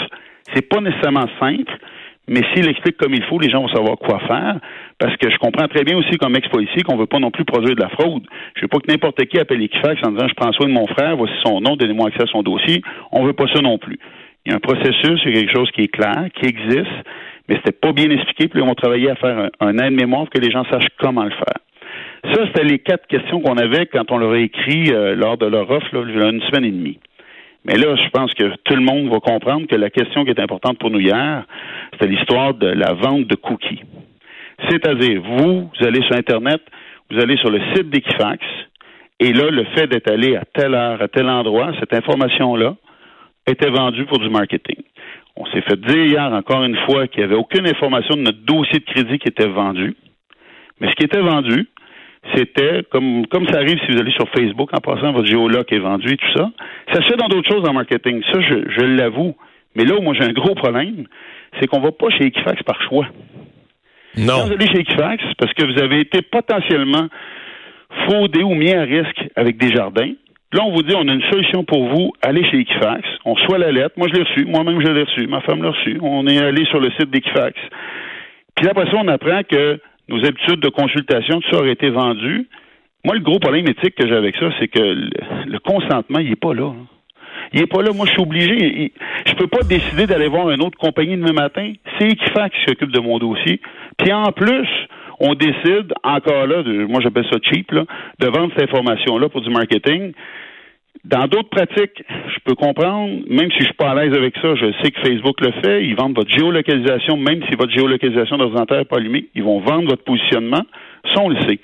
c'est 0.53 0.67
pas 0.67 0.81
nécessairement 0.81 1.27
simple, 1.39 1.77
mais 2.29 2.41
s'il 2.53 2.69
explique 2.69 2.97
comme 2.97 3.13
il 3.15 3.23
faut, 3.23 3.39
les 3.39 3.49
gens 3.49 3.61
vont 3.61 3.73
savoir 3.73 3.97
quoi 3.97 4.19
faire. 4.27 4.59
Parce 4.99 5.17
que 5.17 5.31
je 5.31 5.37
comprends 5.37 5.67
très 5.67 5.83
bien 5.83 5.97
aussi 5.97 6.17
comme 6.17 6.35
ex-policier 6.35 6.83
qu'on 6.83 6.95
veut 6.95 7.07
pas 7.07 7.19
non 7.19 7.31
plus 7.31 7.43
produire 7.43 7.75
de 7.75 7.81
la 7.81 7.89
fraude. 7.89 8.23
Je 8.55 8.61
veux 8.61 8.67
pas 8.67 8.77
que 8.77 8.91
n'importe 8.91 9.25
qui 9.25 9.39
appelle 9.39 9.61
Equifax 9.63 9.99
en 10.05 10.11
disant 10.11 10.27
je 10.27 10.35
prends 10.35 10.51
soin 10.53 10.67
de 10.67 10.73
mon 10.73 10.85
frère, 10.85 11.17
voici 11.17 11.33
son 11.43 11.59
nom, 11.59 11.75
donnez-moi 11.75 12.09
accès 12.09 12.23
à 12.23 12.27
son 12.27 12.43
dossier. 12.43 12.83
On 13.11 13.25
veut 13.25 13.33
pas 13.33 13.47
ça 13.53 13.61
non 13.61 13.79
plus. 13.79 13.97
Il 14.45 14.51
y 14.51 14.53
a 14.53 14.57
un 14.57 14.59
processus, 14.59 15.21
il 15.25 15.33
y 15.33 15.37
a 15.37 15.41
quelque 15.41 15.55
chose 15.55 15.71
qui 15.71 15.81
est 15.81 15.87
clair, 15.87 16.27
qui 16.35 16.45
existe, 16.45 16.91
mais 17.47 17.55
c'était 17.55 17.71
pas 17.71 17.93
bien 17.93 18.09
expliqué, 18.11 18.47
puis 18.47 18.61
on 18.61 18.67
va 18.67 18.75
travailler 18.75 19.09
à 19.09 19.15
faire 19.15 19.49
un, 19.59 19.77
aide-mémoire 19.79 20.25
pour 20.25 20.29
que 20.29 20.39
les 20.39 20.51
gens 20.51 20.63
sachent 20.65 20.87
comment 20.99 21.23
le 21.23 21.31
faire. 21.31 22.33
Ça, 22.33 22.45
c'était 22.47 22.63
les 22.63 22.79
quatre 22.79 23.07
questions 23.07 23.41
qu'on 23.41 23.57
avait 23.57 23.87
quand 23.87 24.11
on 24.11 24.17
leur 24.17 24.33
a 24.33 24.39
écrit 24.39 24.91
euh, 24.91 25.15
lors 25.15 25.37
de 25.37 25.47
leur 25.47 25.69
offre, 25.71 25.87
là, 25.93 26.29
une 26.29 26.41
semaine 26.41 26.65
et 26.65 26.71
demie. 26.71 26.99
Mais 27.65 27.75
là, 27.75 27.95
je 27.95 28.09
pense 28.09 28.33
que 28.33 28.55
tout 28.63 28.75
le 28.75 28.81
monde 28.81 29.09
va 29.09 29.19
comprendre 29.19 29.67
que 29.67 29.75
la 29.75 29.89
question 29.89 30.23
qui 30.23 30.31
est 30.31 30.39
importante 30.39 30.79
pour 30.79 30.89
nous 30.89 30.99
hier, 30.99 31.45
c'était 31.93 32.07
l'histoire 32.07 32.53
de 32.53 32.67
la 32.67 32.93
vente 32.93 33.27
de 33.27 33.35
cookies. 33.35 33.81
C'est-à-dire, 34.69 35.21
vous, 35.21 35.69
vous 35.69 35.85
allez 35.85 36.01
sur 36.03 36.15
Internet, 36.15 36.61
vous 37.11 37.19
allez 37.19 37.37
sur 37.37 37.49
le 37.49 37.59
site 37.73 37.89
d'Equifax, 37.89 38.45
et 39.19 39.33
là, 39.33 39.49
le 39.49 39.65
fait 39.75 39.87
d'être 39.87 40.09
allé 40.09 40.35
à 40.35 40.45
telle 40.45 40.73
heure, 40.73 41.01
à 41.01 41.07
tel 41.09 41.29
endroit, 41.29 41.73
cette 41.79 41.93
information-là 41.93 42.75
était 43.45 43.69
vendue 43.69 44.05
pour 44.05 44.19
du 44.19 44.29
marketing. 44.29 44.77
On 45.35 45.45
s'est 45.47 45.61
fait 45.61 45.79
dire 45.79 46.05
hier, 46.05 46.33
encore 46.33 46.63
une 46.63 46.77
fois, 46.85 47.07
qu'il 47.07 47.19
n'y 47.19 47.25
avait 47.25 47.35
aucune 47.35 47.67
information 47.67 48.15
de 48.15 48.21
notre 48.21 48.45
dossier 48.45 48.79
de 48.79 48.85
crédit 48.85 49.19
qui 49.19 49.27
était 49.27 49.47
vendu. 49.47 49.95
Mais 50.79 50.89
ce 50.89 50.95
qui 50.95 51.03
était 51.03 51.21
vendu, 51.21 51.67
c'était 52.35 52.83
comme 52.91 53.25
comme 53.27 53.47
ça 53.47 53.59
arrive 53.59 53.79
si 53.85 53.91
vous 53.91 53.99
allez 53.99 54.11
sur 54.11 54.29
Facebook 54.29 54.69
en 54.73 54.79
passant 54.79 55.11
votre 55.11 55.27
géologue 55.27 55.65
est 55.69 55.79
vendu 55.79 56.13
et 56.13 56.17
tout 56.17 56.31
ça. 56.35 56.49
Ça 56.93 57.01
se 57.01 57.07
fait 57.07 57.17
dans 57.17 57.27
d'autres 57.27 57.49
choses 57.49 57.67
en 57.67 57.73
marketing. 57.73 58.21
Ça, 58.31 58.39
je, 58.41 58.69
je 58.69 58.81
l'avoue. 58.81 59.35
Mais 59.75 59.85
là 59.85 59.95
où 59.95 60.01
moi 60.01 60.13
j'ai 60.13 60.25
un 60.25 60.33
gros 60.33 60.55
problème, 60.55 61.05
c'est 61.59 61.67
qu'on 61.67 61.79
va 61.79 61.91
pas 61.91 62.09
chez 62.09 62.25
Equifax 62.25 62.61
par 62.63 62.81
choix. 62.83 63.07
Non. 64.17 64.33
Quand 64.33 64.47
vous 64.47 64.53
allez 64.53 64.67
chez 64.67 64.79
Equifax, 64.79 65.23
parce 65.37 65.53
que 65.53 65.65
vous 65.65 65.79
avez 65.81 65.99
été 65.99 66.21
potentiellement 66.21 67.07
fraudé 68.05 68.43
ou 68.43 68.53
mis 68.53 68.73
à 68.73 68.83
risque 68.83 69.23
avec 69.35 69.57
des 69.57 69.71
jardins. 69.71 70.11
Là, 70.51 70.63
on 70.63 70.71
vous 70.71 70.81
dit, 70.81 70.95
on 70.95 71.07
a 71.07 71.13
une 71.13 71.29
solution 71.31 71.63
pour 71.63 71.87
vous. 71.89 72.11
Allez 72.23 72.43
chez 72.49 72.57
Equifax. 72.57 73.07
On 73.23 73.33
reçoit 73.33 73.59
la 73.59 73.71
lettre. 73.71 73.93
Moi, 73.97 74.07
je 74.11 74.17
l'ai 74.17 74.23
reçue. 74.23 74.45
Moi-même, 74.45 74.81
je 74.81 74.91
l'ai 74.91 75.03
reçue. 75.03 75.27
Ma 75.27 75.41
femme 75.41 75.61
l'a 75.61 75.69
reçue. 75.69 75.99
On 76.01 76.25
est 76.25 76.39
allé 76.39 76.65
sur 76.65 76.79
le 76.79 76.89
site 76.91 77.11
d'Equifax. 77.11 77.55
Puis 78.55 78.67
après 78.67 78.85
ça, 78.85 78.97
on 78.97 79.07
apprend 79.07 79.41
que 79.43 79.79
nos 80.09 80.25
habitudes 80.25 80.59
de 80.59 80.69
consultation, 80.69 81.39
tout 81.39 81.49
ça 81.51 81.57
aurait 81.57 81.71
été 81.71 81.89
vendu. 81.89 82.47
Moi, 83.05 83.15
le 83.15 83.21
gros 83.21 83.39
problème 83.39 83.67
éthique 83.67 83.95
que 83.95 84.07
j'ai 84.07 84.15
avec 84.15 84.35
ça, 84.35 84.49
c'est 84.59 84.67
que 84.67 84.79
le, 84.79 85.59
consentement, 85.59 86.19
il 86.19 86.29
n'est 86.29 86.35
pas 86.35 86.53
là. 86.53 86.73
Il 87.53 87.61
n'est 87.61 87.67
pas 87.67 87.81
là. 87.81 87.93
Moi, 87.93 88.05
je 88.05 88.11
suis 88.11 88.21
obligé. 88.21 88.91
je 89.25 89.33
peux 89.35 89.47
pas 89.47 89.63
décider 89.63 90.05
d'aller 90.05 90.27
voir 90.27 90.49
une 90.49 90.61
autre 90.61 90.77
compagnie 90.77 91.15
demain 91.15 91.33
matin. 91.33 91.71
C'est 91.97 92.09
Equifax 92.09 92.55
qui 92.55 92.65
s'occupe 92.65 92.91
de 92.91 92.99
mon 92.99 93.17
dossier. 93.17 93.61
Puis 93.97 94.11
en 94.11 94.31
plus, 94.31 94.67
on 95.19 95.33
décide, 95.33 95.93
encore 96.03 96.47
là, 96.47 96.63
moi 96.87 97.01
j'appelle 97.01 97.25
ça 97.29 97.37
cheap, 97.41 97.71
là, 97.71 97.85
de 98.19 98.27
vendre 98.27 98.53
cette 98.55 98.69
information-là 98.69 99.29
pour 99.29 99.41
du 99.41 99.49
marketing. 99.49 100.13
Dans 101.05 101.27
d'autres 101.27 101.49
pratiques, 101.49 102.03
je 102.09 102.39
peux 102.43 102.55
comprendre, 102.55 103.21
même 103.29 103.49
si 103.51 103.59
je 103.59 103.63
suis 103.65 103.73
pas 103.73 103.91
à 103.91 103.95
l'aise 103.95 104.13
avec 104.13 104.35
ça, 104.41 104.53
je 104.55 104.71
sais 104.83 104.91
que 104.91 104.99
Facebook 105.01 105.39
le 105.41 105.51
fait, 105.63 105.85
ils 105.85 105.95
vendent 105.95 106.15
votre 106.15 106.29
géolocalisation, 106.29 107.15
même 107.15 107.41
si 107.49 107.55
votre 107.55 107.71
géolocalisation 107.71 108.37
d'ordinateur 108.37 108.79
n'est 108.79 108.85
pas 108.85 108.97
allumée, 108.97 109.27
ils 109.33 109.43
vont 109.43 109.59
vendre 109.59 109.89
votre 109.89 110.03
positionnement, 110.03 110.63
ça 111.13 111.21
on 111.21 111.29
le 111.29 111.39
sait. 111.47 111.59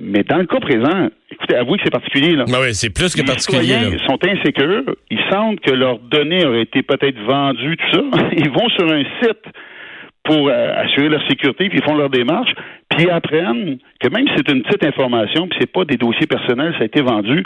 Mais 0.00 0.22
dans 0.22 0.38
le 0.38 0.46
cas 0.46 0.60
présent, 0.60 1.10
écoutez, 1.30 1.56
avouez 1.56 1.78
que 1.78 1.84
c'est 1.84 1.92
particulier. 1.92 2.34
Là. 2.34 2.44
Ben 2.46 2.58
oui, 2.60 2.74
c'est 2.74 2.90
plus 2.90 3.14
que 3.14 3.24
particulier. 3.24 3.76
Les 3.90 3.98
sont 4.06 4.18
insécures. 4.24 4.84
Ils 5.10 5.20
sentent 5.30 5.60
que 5.60 5.72
leurs 5.72 5.98
données 5.98 6.44
auraient 6.44 6.62
été 6.62 6.82
peut-être 6.82 7.18
vendues, 7.20 7.76
tout 7.76 7.92
ça. 7.92 8.02
Ils 8.36 8.50
vont 8.50 8.68
sur 8.70 8.90
un 8.90 9.02
site 9.22 9.44
pour 10.24 10.48
euh, 10.48 10.74
assurer 10.76 11.08
leur 11.08 11.26
sécurité, 11.28 11.68
puis 11.68 11.78
ils 11.78 11.84
font 11.84 11.96
leur 11.96 12.10
démarche, 12.10 12.52
puis 12.90 13.04
ils 13.04 13.10
apprennent 13.10 13.78
que 14.00 14.08
même 14.10 14.28
si 14.28 14.34
c'est 14.36 14.52
une 14.52 14.62
petite 14.62 14.84
information, 14.84 15.48
puis 15.48 15.58
c'est 15.60 15.72
pas 15.72 15.84
des 15.86 15.96
dossiers 15.96 16.26
personnels, 16.26 16.74
ça 16.76 16.82
a 16.82 16.84
été 16.84 17.00
vendu, 17.00 17.42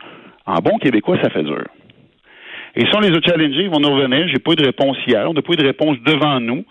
en 0.47 0.57
bon 0.61 0.79
québécois, 0.79 1.19
ça 1.23 1.31
fait 1.31 1.43
dur. 1.43 1.65
Et 2.77 2.81
si 2.87 2.91
on 2.95 3.01
les 3.01 3.17
a 3.17 3.21
challengés, 3.21 3.63
ils 3.65 3.71
vont 3.71 3.79
nous 3.81 3.95
revenir. 3.95 4.27
J'ai 4.29 4.39
pas 4.41 4.53
eu 4.53 4.57
de 4.57 4.65
réponse 4.65 4.97
hier. 5.07 5.29
On 5.31 5.33
n'a 5.35 5.43
pas 5.43 5.53
eu 5.53 5.57
de 5.57 5.65
réponse 5.67 5.97
devant 6.05 6.41
nous. 6.41 6.65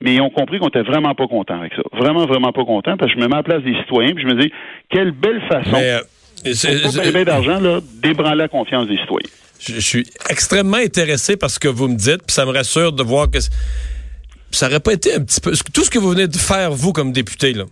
mais 0.00 0.14
ils 0.14 0.20
ont 0.20 0.28
compris 0.30 0.58
qu'on 0.58 0.68
était 0.68 0.82
vraiment 0.82 1.14
pas 1.14 1.26
content 1.28 1.58
avec 1.60 1.72
ça. 1.74 1.82
Vraiment, 1.92 2.26
vraiment 2.26 2.52
pas 2.52 2.64
content, 2.64 2.96
parce 2.98 3.12
que 3.12 3.18
je 3.18 3.22
me 3.24 3.28
mets 3.28 3.34
à 3.34 3.38
la 3.38 3.42
place 3.44 3.62
des 3.62 3.74
citoyens, 3.80 4.12
puis 4.14 4.24
je 4.28 4.34
me 4.34 4.40
dis, 4.42 4.52
quelle 4.90 5.12
belle 5.12 5.40
façon, 5.48 5.70
Mais, 5.72 5.92
euh, 5.92 6.52
c'est- 6.52 7.12
pas 7.12 7.24
d'argent, 7.24 7.58
là, 7.60 7.80
d'ébranler 8.02 8.36
la 8.36 8.48
confiance 8.48 8.86
des 8.88 8.98
citoyens. 8.98 9.30
je, 9.60 9.74
je 9.74 9.80
suis 9.80 10.04
extrêmement 10.28 10.76
intéressé 10.76 11.36
par 11.38 11.48
ce 11.48 11.58
que 11.58 11.68
vous 11.68 11.88
me 11.88 11.96
dites, 11.96 12.18
puis 12.26 12.34
ça 12.34 12.44
me 12.44 12.50
rassure 12.50 12.92
de 12.92 13.02
voir 13.02 13.30
que 13.30 13.38
ça 14.50 14.66
aurait 14.66 14.80
pas 14.80 14.92
été 14.92 15.14
un 15.14 15.20
petit 15.24 15.40
peu 15.40 15.52
tout 15.72 15.84
ce 15.84 15.90
que 15.90 15.98
vous 15.98 16.10
venez 16.10 16.26
de 16.28 16.36
faire 16.36 16.70
vous 16.72 16.92
comme 16.92 17.12
député 17.12 17.52
là. 17.54 17.64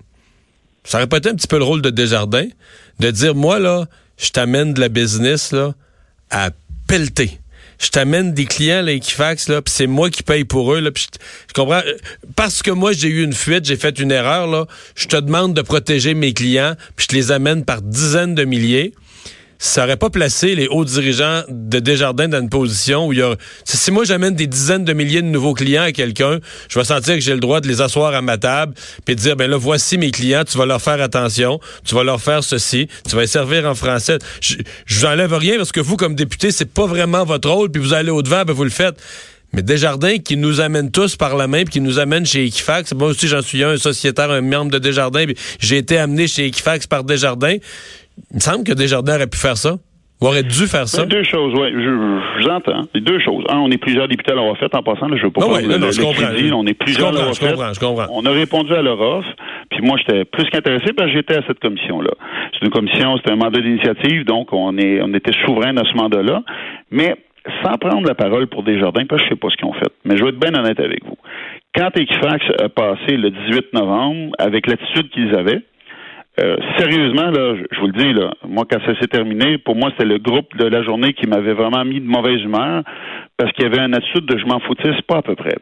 Ça 0.85 0.99
aurait 0.99 1.07
pas 1.09 1.19
été 1.19 1.29
un 1.29 1.35
petit 1.35 1.47
peu 1.49 1.59
le 1.59 1.65
rôle 1.65 1.83
de 1.83 1.91
Desjardins 1.91 2.49
de 2.99 3.11
dire 3.11 3.35
moi 3.35 3.59
là, 3.59 3.85
je 4.23 4.31
t'amène 4.31 4.73
de 4.73 4.81
la 4.81 4.89
business 4.89 5.53
là 5.53 5.75
à 6.31 6.51
pelleter. 6.87 7.39
Je 7.79 7.89
t'amène 7.89 8.33
des 8.33 8.45
clients 8.47 8.83
là 8.83 8.93
Equifax 8.93 9.49
là, 9.49 9.61
puis 9.61 9.75
c'est 9.75 9.89
moi 9.89 10.09
qui 10.09 10.23
paye 10.23 10.45
pour 10.45 10.73
eux 10.73 10.81
là, 10.81 10.91
je, 10.95 11.03
je 11.49 11.53
comprends 11.53 11.83
euh, 11.85 11.97
parce 12.37 12.63
que 12.63 12.71
moi 12.71 12.93
j'ai 12.93 13.09
eu 13.09 13.25
une 13.25 13.33
fuite, 13.33 13.65
j'ai 13.65 13.77
fait 13.77 13.99
une 13.99 14.13
erreur 14.13 14.47
là, 14.47 14.67
je 14.95 15.09
te 15.09 15.17
demande 15.17 15.55
de 15.55 15.63
protéger 15.63 16.15
mes 16.15 16.33
clients, 16.33 16.77
puis 16.95 17.09
je 17.11 17.17
les 17.17 17.33
amène 17.33 17.65
par 17.65 17.83
dizaines 17.83 18.37
de 18.37 18.45
milliers 18.45 18.95
ça 19.63 19.85
aurait 19.85 19.97
pas 19.97 20.11
placé 20.11 20.57
les 20.57 20.67
hauts 20.67 20.85
dirigeants 20.85 21.45
de 21.49 21.79
Desjardins 21.79 22.27
dans 22.27 22.41
une 22.41 22.49
position 22.49 23.07
où 23.07 23.13
il 23.13 23.21
y 23.21 23.23
a... 23.23 23.37
Si 23.63 23.93
moi 23.93 24.03
j'amène 24.03 24.35
des 24.35 24.49
dizaines 24.49 24.85
de 24.85 24.93
milliers 24.93 25.23
de 25.23 25.29
nouveaux 25.29 25.55
clients 25.55 25.85
à 25.85 25.93
quelqu'un, 25.93 26.41
je 26.69 26.81
vais 26.81 26.85
sentir 26.85 27.15
que 27.15 27.21
j'ai 27.21 27.33
le 27.33 27.39
droit 27.39 27.61
de 27.61 27.69
les 27.69 27.81
asseoir 27.81 28.13
à 28.13 28.23
ma 28.23 28.39
table 28.39 28.75
puis 29.05 29.15
de 29.15 29.21
dire, 29.21 29.37
ben 29.37 29.49
là, 29.49 29.57
voici 29.57 29.99
mes 29.99 30.11
clients, 30.11 30.43
tu 30.43 30.59
vas 30.59 30.67
leur 30.67 30.83
faire 30.83 31.01
attention, 31.01 31.61
tu 31.85 31.95
vas 31.95 32.03
leur 32.03 32.21
faire 32.21 32.43
ceci, 32.43 32.89
tu 33.09 33.15
vas 33.15 33.21
les 33.21 33.29
servir 33.29 33.65
en 33.65 33.77
français. 33.77 34.19
Je, 34.41 34.57
je 34.85 34.99
vous 34.99 35.07
enlève 35.07 35.33
rien 35.33 35.59
parce 35.59 35.71
que 35.71 35.81
vous, 35.81 35.97
comme 35.97 36.17
député, 36.17 36.51
c'est 36.51 36.65
pas 36.65 36.87
vraiment 36.87 37.25
votre 37.25 37.49
rôle, 37.49 37.71
puis 37.71 37.81
vous 37.81 37.95
allez 37.95 38.11
au-devant, 38.11 38.43
ben 38.45 38.53
vous 38.53 38.65
le 38.65 38.71
faites. 38.71 38.97
Mais 39.55 39.63
Desjardins 39.63 40.19
qui 40.19 40.37
nous 40.37 40.61
amène 40.61 40.91
tous 40.91 41.17
par 41.17 41.37
la 41.37 41.47
main, 41.47 41.65
puis 41.65 41.75
qui 41.75 41.81
nous 41.81 41.99
amène 41.99 42.25
chez 42.25 42.45
Equifax. 42.47 42.95
Moi 42.95 43.09
aussi, 43.09 43.29
j'en 43.29 43.43
suis 43.43 43.63
un, 43.63 43.71
un 43.71 43.77
sociétaire, 43.77 44.31
un 44.31 44.41
membre 44.41 44.71
de 44.73 44.79
Desjardins, 44.79 45.25
puis 45.27 45.37
j'ai 45.61 45.77
été 45.79 45.99
amené 45.99 46.27
chez 46.27 46.47
Equifax 46.47 46.87
par 46.87 47.05
Desjardins. 47.05 47.57
Il 48.31 48.37
me 48.37 48.41
semble 48.41 48.65
que 48.65 48.73
Desjardins 48.73 49.17
aurait 49.17 49.27
pu 49.27 49.39
faire 49.39 49.57
ça. 49.57 49.77
Ou 50.21 50.27
aurait 50.27 50.45
dû 50.45 50.69
faire 50.69 50.87
ça. 50.87 51.03
Ben, 51.03 51.09
Deux 51.09 51.25
choses, 51.25 51.53
oui. 51.53 51.67
Je, 51.75 51.81
je 51.81 52.45
vous 52.45 52.49
entends. 52.49 52.85
Deux 52.95 53.19
choses. 53.19 53.43
Un, 53.49 53.57
on 53.59 53.69
est 53.73 53.77
plusieurs 53.77 54.07
députés 54.07 54.31
à 54.31 54.37
l'avoir 54.37 54.57
fait. 54.57 54.73
En 54.73 54.81
passant, 54.81 55.09
là, 55.09 55.17
je 55.17 55.25
veux 55.25 55.33
pas 55.33 55.41
non, 55.41 55.49
non, 55.49 55.87
le 55.87 55.91
je 55.91 56.01
comprends. 56.01 56.23
crédit. 56.29 56.53
On 56.53 56.65
est 56.65 56.69
Je 56.79 56.85
plusieurs 56.85 57.09
à 57.09 57.11
comprends, 57.11 57.33
je 57.33 57.41
fait. 57.41 57.51
comprends, 57.51 57.73
je 57.75 57.81
comprends. 57.81 58.07
On 58.13 58.25
a 58.25 58.31
répondu 58.31 58.73
à 58.73 58.83
leur 58.83 59.01
offre. 59.01 59.27
Puis 59.71 59.81
moi, 59.83 59.97
j'étais 59.99 60.25
plus 60.25 60.45
qu'intéressé 60.51 60.93
parce 60.93 61.09
que 61.11 61.17
j'étais 61.17 61.35
à 61.39 61.43
cette 61.49 61.59
commission-là. 61.59 62.13
C'est 62.53 62.65
une 62.65 62.71
commission, 62.71 63.17
c'est 63.25 63.33
un 63.33 63.37
mandat 63.37 63.61
d'initiative, 63.61 64.25
donc 64.25 64.53
on 64.53 64.79
est, 64.79 65.01
on 65.03 65.13
était 65.13 65.33
souverain 65.45 65.73
dans 65.75 65.85
ce 65.85 65.95
mandat-là. 65.97 66.45
Mais 66.93 67.17
sans 67.63 67.77
prendre 67.79 68.07
la 68.07 68.15
parole 68.15 68.47
pour 68.47 68.63
Desjardins, 68.63 69.07
parce 69.07 69.23
que 69.23 69.29
je 69.29 69.33
sais 69.33 69.39
pas 69.39 69.49
ce 69.51 69.57
qu'ils 69.57 69.69
ont 69.69 69.73
fait. 69.73 69.93
Mais 70.05 70.17
je 70.17 70.23
vais 70.23 70.31
être 70.31 70.39
bien 70.39 70.55
honnête 70.55 70.81
avec 70.81 71.05
vous. 71.05 71.17
Quand 71.75 71.89
Equifax 71.97 72.45
a 72.61 72.69
passé 72.69 73.17
le 73.17 73.31
18 73.31 73.73
novembre, 73.73 74.33
avec 74.39 74.67
l'attitude 74.67 75.09
qu'ils 75.11 75.35
avaient, 75.35 75.63
euh, 76.41 76.57
sérieusement, 76.79 77.31
là, 77.31 77.57
je, 77.71 77.81
vous 77.81 77.89
le 77.89 77.93
dis, 77.93 78.13
là, 78.13 78.33
moi, 78.47 78.65
quand 78.71 78.81
ça 78.87 78.99
s'est 78.99 79.09
terminé, 79.09 79.59
pour 79.59 79.77
moi, 79.77 79.91
c'était 79.91 80.09
le 80.09 80.19
groupe 80.19 80.57
de 80.57 80.67
la 80.67 80.83
journée 80.83 81.13
qui 81.13 81.27
m'avait 81.29 81.53
vraiment 81.53 81.85
mis 81.85 82.01
de 82.01 82.07
mauvaise 82.07 82.41
humeur 82.41 82.83
parce 83.37 83.53
qu'il 83.53 83.65
y 83.65 83.67
avait 83.67 83.85
une 83.85 83.95
attitude 83.95 84.25
de 84.25 84.39
je 84.39 84.47
m'en 84.47 84.61
foutisse 84.61 85.01
pas 85.07 85.19
à 85.19 85.23
peu 85.23 85.35
près. 85.35 85.57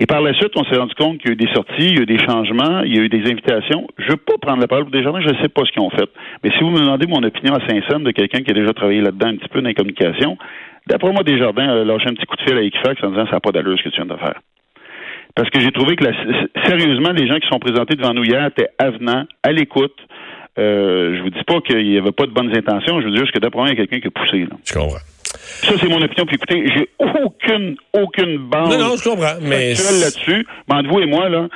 Et 0.00 0.06
par 0.06 0.20
la 0.20 0.34
suite, 0.34 0.50
on 0.56 0.64
s'est 0.64 0.76
rendu 0.76 0.94
compte 0.94 1.18
qu'il 1.18 1.28
y 1.28 1.30
a 1.30 1.34
eu 1.34 1.36
des 1.36 1.52
sorties, 1.52 1.86
il 1.90 1.96
y 1.96 1.98
a 1.98 2.02
eu 2.02 2.06
des 2.06 2.18
changements, 2.18 2.80
il 2.80 2.96
y 2.96 2.98
a 2.98 3.02
eu 3.02 3.08
des 3.08 3.30
invitations. 3.30 3.86
Je 3.98 4.10
veux 4.10 4.16
pas 4.16 4.34
prendre 4.40 4.60
la 4.60 4.66
parole 4.66 4.84
pour 4.84 4.92
des 4.92 5.02
je 5.02 5.08
ne 5.08 5.42
sais 5.42 5.48
pas 5.48 5.62
ce 5.64 5.70
qu'ils 5.70 5.82
ont 5.82 5.90
fait. 5.90 6.08
Mais 6.42 6.50
si 6.50 6.64
vous 6.64 6.70
me 6.70 6.80
demandez 6.80 7.06
mon 7.06 7.22
opinion 7.22 7.54
à 7.54 7.60
Saint-Saëns 7.68 8.02
de 8.02 8.10
quelqu'un 8.10 8.40
qui 8.42 8.50
a 8.50 8.54
déjà 8.54 8.72
travaillé 8.72 9.00
là-dedans 9.00 9.28
un 9.28 9.36
petit 9.36 9.48
peu 9.48 9.60
dans 9.60 9.68
les 9.68 9.74
communications, 9.74 10.36
d'après 10.86 11.12
moi, 11.12 11.22
Desjardins 11.22 11.68
a 11.68 11.84
lâché 11.84 12.06
un 12.08 12.14
petit 12.14 12.26
coup 12.26 12.36
de 12.36 12.42
fil 12.42 12.56
à 12.56 12.62
Equifax 12.62 13.02
en 13.02 13.10
disant 13.10 13.26
ça 13.26 13.32
n'a 13.32 13.40
pas 13.40 13.52
d'allure 13.52 13.76
ce 13.78 13.84
que 13.84 13.88
tu 13.90 13.96
viens 14.02 14.06
de 14.14 14.18
faire. 14.20 14.40
Parce 15.34 15.48
que 15.50 15.60
j'ai 15.60 15.70
trouvé 15.72 15.96
que, 15.96 16.04
la- 16.04 16.66
sérieusement, 16.66 17.10
les 17.12 17.26
gens 17.26 17.38
qui 17.38 17.48
sont 17.48 17.58
présentés 17.58 17.94
devant 17.96 18.12
nous 18.12 18.24
hier 18.24 18.44
étaient 18.46 18.68
avenants, 18.78 19.24
à 19.42 19.52
l'écoute. 19.52 19.96
Euh, 20.58 21.16
je 21.16 21.22
vous 21.22 21.30
dis 21.30 21.42
pas 21.46 21.60
qu'il 21.62 21.82
n'y 21.88 21.96
avait 21.96 22.12
pas 22.12 22.26
de 22.26 22.32
bonnes 22.32 22.54
intentions, 22.54 23.00
je 23.00 23.06
veux 23.06 23.10
dire 23.12 23.20
juste 23.22 23.32
que 23.32 23.38
d'après 23.38 23.58
moi, 23.58 23.68
il 23.68 23.78
y 23.78 23.80
a 23.80 23.86
quelqu'un 23.86 24.00
qui 24.00 24.08
a 24.08 24.10
poussé. 24.10 24.40
Là. 24.40 24.56
Je 24.66 24.74
comprends. 24.74 24.98
Ça, 25.24 25.72
c'est 25.80 25.88
mon 25.88 26.02
opinion. 26.02 26.26
Puis 26.26 26.36
écoutez, 26.36 26.66
j'ai 26.76 26.88
aucune, 26.98 27.76
aucune 27.94 28.36
base 28.48 28.68
Non, 28.68 28.88
non, 28.88 28.96
je 28.96 29.08
comprends. 29.08 29.38
Mais 29.40 29.70
là-dessus. 29.70 30.46
Mais 30.68 30.74
entre 30.76 30.90
vous 30.90 31.00
et 31.00 31.06
moi, 31.06 31.30
là, 31.30 31.48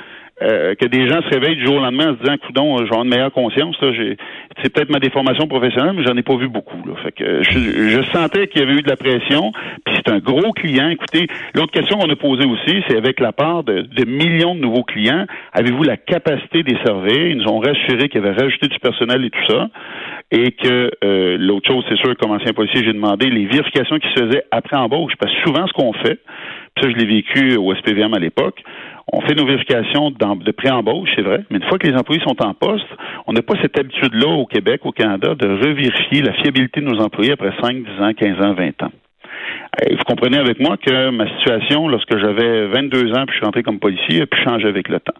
euh, 0.42 0.74
que 0.74 0.84
des 0.84 1.08
gens 1.08 1.22
se 1.22 1.28
réveillent 1.30 1.56
du 1.56 1.64
jour 1.64 1.76
au 1.76 1.80
lendemain 1.80 2.10
en 2.10 2.14
se 2.14 2.20
disant, 2.20 2.36
coudon, 2.46 2.76
vais 2.76 2.82
avoir 2.82 3.04
une 3.04 3.08
meilleure 3.10 3.32
conscience. 3.32 3.74
Là, 3.80 3.92
j'ai, 3.92 4.18
c'est 4.62 4.70
peut-être 4.70 4.90
ma 4.90 4.98
déformation 4.98 5.46
professionnelle, 5.46 5.94
mais 5.96 6.04
j'en 6.04 6.16
ai 6.16 6.22
pas 6.22 6.36
vu 6.36 6.48
beaucoup. 6.48 6.76
Là. 6.86 6.94
Fait 7.02 7.12
que 7.12 7.24
euh, 7.24 7.42
je, 7.42 7.58
je 7.58 8.02
sentais 8.12 8.46
qu'il 8.48 8.60
y 8.60 8.64
avait 8.64 8.74
eu 8.74 8.82
de 8.82 8.88
la 8.88 8.96
pression. 8.96 9.52
Puis 9.84 9.94
c'est 9.96 10.12
un 10.12 10.18
gros 10.18 10.52
client. 10.52 10.90
Écoutez, 10.90 11.26
l'autre 11.54 11.72
question 11.72 11.96
qu'on 11.98 12.10
a 12.10 12.16
posée 12.16 12.44
aussi, 12.44 12.82
c'est 12.86 12.98
avec 12.98 13.18
la 13.18 13.32
part 13.32 13.64
de, 13.64 13.80
de 13.80 14.04
millions 14.04 14.54
de 14.54 14.60
nouveaux 14.60 14.84
clients, 14.84 15.24
avez-vous 15.52 15.82
la 15.82 15.96
capacité 15.96 16.62
des 16.62 16.76
servir? 16.84 17.28
Ils 17.28 17.38
nous 17.38 17.48
ont 17.48 17.58
rassuré 17.58 18.08
qu'il 18.10 18.22
y 18.22 18.26
avait 18.26 18.38
rajouté 18.38 18.68
du 18.68 18.78
personnel 18.78 19.24
et 19.24 19.30
tout 19.30 19.46
ça. 19.48 19.68
Et 20.32 20.50
que 20.52 20.90
euh, 21.02 21.36
l'autre 21.38 21.68
chose, 21.68 21.84
c'est 21.88 21.96
sûr, 21.96 22.14
comme 22.18 22.32
ancien 22.32 22.52
policier, 22.52 22.84
j'ai 22.84 22.92
demandé 22.92 23.30
les 23.30 23.46
vérifications 23.46 23.98
qui 23.98 24.08
se 24.08 24.24
faisaient 24.24 24.44
après 24.50 24.76
embauche. 24.76 25.12
Parce 25.18 25.32
que 25.32 25.40
souvent, 25.46 25.66
ce 25.66 25.72
qu'on 25.72 25.92
fait, 25.94 26.18
ça, 26.82 26.90
je 26.90 26.94
l'ai 26.96 27.06
vécu 27.06 27.56
au 27.56 27.74
SPVM 27.74 28.12
à 28.12 28.18
l'époque, 28.18 28.62
on 29.12 29.20
fait 29.20 29.34
nos 29.34 29.46
vérifications 29.46 30.10
de 30.10 30.50
pré-embauche, 30.50 31.08
c'est 31.14 31.22
vrai, 31.22 31.44
mais 31.50 31.58
une 31.58 31.64
fois 31.64 31.78
que 31.78 31.86
les 31.86 31.96
employés 31.96 32.20
sont 32.22 32.42
en 32.42 32.54
poste, 32.54 32.88
on 33.26 33.32
n'a 33.32 33.42
pas 33.42 33.54
cette 33.62 33.78
habitude-là 33.78 34.28
au 34.28 34.46
Québec, 34.46 34.80
au 34.84 34.92
Canada, 34.92 35.34
de 35.34 35.46
revérifier 35.46 36.22
la 36.22 36.32
fiabilité 36.34 36.80
de 36.80 36.86
nos 36.86 37.00
employés 37.00 37.32
après 37.32 37.52
5, 37.62 37.76
10 37.76 38.02
ans, 38.02 38.12
15 38.12 38.44
ans, 38.44 38.54
20 38.54 38.82
ans. 38.82 38.92
Euh, 39.80 39.94
Vous 39.96 40.04
comprenez 40.04 40.38
avec 40.38 40.58
moi 40.58 40.76
que 40.76 41.10
ma 41.10 41.28
situation, 41.38 41.86
lorsque 41.86 42.18
j'avais 42.18 42.66
22 42.66 43.12
ans 43.12 43.26
puis 43.26 43.32
je 43.32 43.36
suis 43.36 43.44
rentré 43.44 43.62
comme 43.62 43.78
policier, 43.78 44.22
a 44.22 44.26
pu 44.26 44.42
changer 44.42 44.66
avec 44.66 44.88
le 44.88 44.98
temps. 44.98 45.14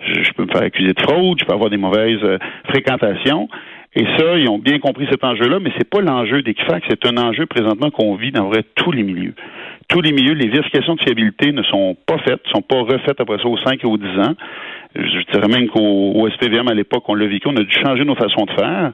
Je, 0.00 0.22
je 0.22 0.32
peux 0.32 0.44
me 0.44 0.50
faire 0.50 0.62
accuser 0.62 0.92
de 0.92 1.00
fraude, 1.00 1.38
je 1.40 1.46
peux 1.46 1.54
avoir 1.54 1.70
des 1.70 1.78
mauvaises 1.78 2.22
euh, 2.22 2.38
fréquentations. 2.68 3.48
Et 3.94 4.04
ça, 4.18 4.36
ils 4.36 4.48
ont 4.48 4.58
bien 4.58 4.78
compris 4.78 5.08
cet 5.10 5.24
enjeu-là, 5.24 5.58
mais 5.60 5.72
c'est 5.76 5.88
pas 5.88 6.00
l'enjeu 6.00 6.42
d'Equifax, 6.42 6.86
c'est 6.88 7.06
un 7.06 7.16
enjeu 7.16 7.46
présentement 7.46 7.90
qu'on 7.90 8.14
vit 8.14 8.30
dans 8.30 8.48
vrai 8.48 8.62
tous 8.76 8.92
les 8.92 9.02
milieux. 9.02 9.34
Tous 9.90 10.00
les 10.00 10.12
milieux, 10.12 10.34
les 10.34 10.48
vérifications 10.48 10.94
de 10.94 11.00
fiabilité 11.00 11.50
ne 11.50 11.64
sont 11.64 11.96
pas 12.06 12.18
faites, 12.18 12.40
sont 12.52 12.62
pas 12.62 12.80
refaites 12.80 13.20
après 13.20 13.38
ça 13.38 13.48
aux 13.48 13.58
5 13.58 13.82
et 13.82 13.86
aux 13.86 13.96
10 13.96 14.06
ans. 14.20 14.34
Je 14.94 15.32
dirais 15.32 15.48
même 15.48 15.68
qu'au 15.68 16.12
au 16.14 16.30
SPVM 16.30 16.68
à 16.68 16.74
l'époque, 16.74 17.02
on 17.08 17.14
l'a 17.14 17.26
vécu, 17.26 17.48
on 17.48 17.56
a 17.56 17.64
dû 17.64 17.76
changer 17.84 18.04
nos 18.04 18.14
façons 18.14 18.44
de 18.44 18.52
faire. 18.52 18.92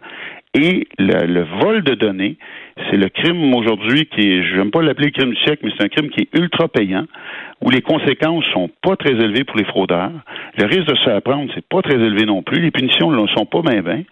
Et 0.58 0.88
le, 0.98 1.26
le 1.26 1.42
vol 1.60 1.82
de 1.82 1.94
données, 1.94 2.36
c'est 2.90 2.96
le 2.96 3.08
crime 3.08 3.54
aujourd'hui 3.54 4.06
qui 4.06 4.20
est, 4.20 4.42
je 4.42 4.56
n'aime 4.56 4.70
pas 4.70 4.82
l'appeler 4.82 5.06
le 5.06 5.12
crime 5.12 5.30
du 5.30 5.40
siècle, 5.42 5.60
mais 5.64 5.70
c'est 5.76 5.84
un 5.84 5.88
crime 5.88 6.10
qui 6.10 6.22
est 6.22 6.38
ultra 6.38 6.68
payant, 6.68 7.04
où 7.62 7.70
les 7.70 7.80
conséquences 7.82 8.44
sont 8.52 8.70
pas 8.82 8.96
très 8.96 9.12
élevées 9.12 9.44
pour 9.44 9.56
les 9.56 9.64
fraudeurs. 9.64 10.12
Le 10.58 10.66
risque 10.66 10.86
de 10.86 10.94
se 10.94 11.04
faire 11.04 11.20
prendre, 11.22 11.50
c'est 11.54 11.66
pas 11.66 11.82
très 11.82 11.94
élevé 11.94 12.24
non 12.24 12.42
plus. 12.42 12.60
Les 12.60 12.70
punitions 12.70 13.10
ne 13.10 13.26
sont 13.28 13.46
pas 13.46 13.62
bien 13.62 13.82
bien. 13.82 14.02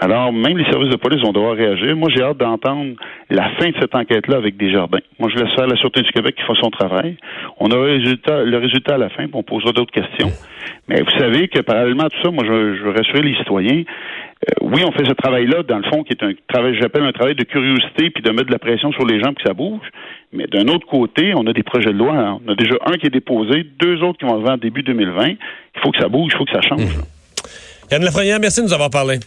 Alors, 0.00 0.32
même 0.32 0.58
les 0.58 0.64
services 0.64 0.90
de 0.90 0.96
police 0.96 1.20
vont 1.22 1.32
devoir 1.32 1.54
réagir. 1.54 1.96
Moi, 1.96 2.08
j'ai 2.14 2.22
hâte 2.22 2.38
d'entendre 2.38 2.94
la 3.30 3.50
fin 3.58 3.70
de 3.70 3.74
cette 3.80 3.94
enquête-là 3.94 4.36
avec 4.36 4.56
Desjardins. 4.56 4.98
Moi, 5.18 5.30
je 5.32 5.42
laisse 5.42 5.54
faire 5.54 5.66
la 5.66 5.76
Sûreté 5.76 6.02
du 6.02 6.10
Québec 6.10 6.36
qui 6.36 6.42
fait 6.42 6.60
son 6.60 6.70
travail. 6.70 7.16
On 7.58 7.70
aura 7.70 7.86
le 7.86 7.92
résultat, 7.98 8.44
le 8.44 8.58
résultat 8.58 8.94
à 8.94 8.98
la 8.98 9.08
fin, 9.10 9.24
puis 9.24 9.34
on 9.34 9.42
posera 9.42 9.72
d'autres 9.72 9.92
questions. 9.92 10.30
Mais 10.88 11.00
vous 11.02 11.18
savez 11.18 11.48
que 11.48 11.60
parallèlement 11.60 12.04
à 12.04 12.08
tout 12.08 12.20
ça, 12.22 12.30
moi, 12.30 12.44
je, 12.46 12.76
je 12.76 12.82
veux 12.82 12.90
rassurer 12.90 13.22
les 13.22 13.36
citoyens. 13.36 13.82
Euh, 14.46 14.52
oui, 14.60 14.82
on 14.86 14.92
fait 14.92 15.04
ce 15.04 15.12
travail-là, 15.14 15.62
dans 15.64 15.78
le 15.78 15.84
fond, 15.90 16.04
qui 16.04 16.12
est 16.12 16.22
un 16.22 16.32
travail, 16.48 16.76
j'appelle 16.80 17.02
un 17.02 17.12
travail 17.12 17.34
de 17.34 17.42
curiosité, 17.44 18.10
puis 18.10 18.22
de 18.22 18.30
mettre 18.30 18.46
de 18.46 18.52
la 18.52 18.58
pression 18.60 18.92
sur 18.92 19.04
les 19.04 19.18
gens 19.20 19.32
pour 19.32 19.42
que 19.42 19.48
ça 19.48 19.54
bouge. 19.54 19.80
Mais 20.32 20.46
d'un 20.46 20.68
autre 20.68 20.86
côté, 20.86 21.32
on 21.34 21.44
a 21.46 21.52
des 21.52 21.62
projets 21.64 21.92
de 21.92 21.98
loi. 21.98 22.14
hein. 22.16 22.38
On 22.46 22.52
a 22.52 22.54
déjà 22.54 22.76
un 22.86 22.96
qui 22.98 23.06
est 23.06 23.10
déposé, 23.10 23.64
deux 23.80 24.00
autres 24.02 24.18
qui 24.18 24.26
vont 24.26 24.34
arriver 24.34 24.50
en 24.50 24.56
début 24.58 24.82
2020. 24.82 25.26
Il 25.28 25.36
faut 25.82 25.90
que 25.90 25.98
ça 25.98 26.08
bouge, 26.08 26.30
il 26.34 26.38
faut 26.38 26.44
que 26.44 26.52
ça 26.52 26.60
change. 26.62 26.82
là. 26.96 27.02
Yann 27.90 28.04
Lafrenière, 28.04 28.38
merci 28.38 28.60
de 28.60 28.66
nous 28.66 28.72
avoir 28.72 28.90
parlé. 28.90 29.18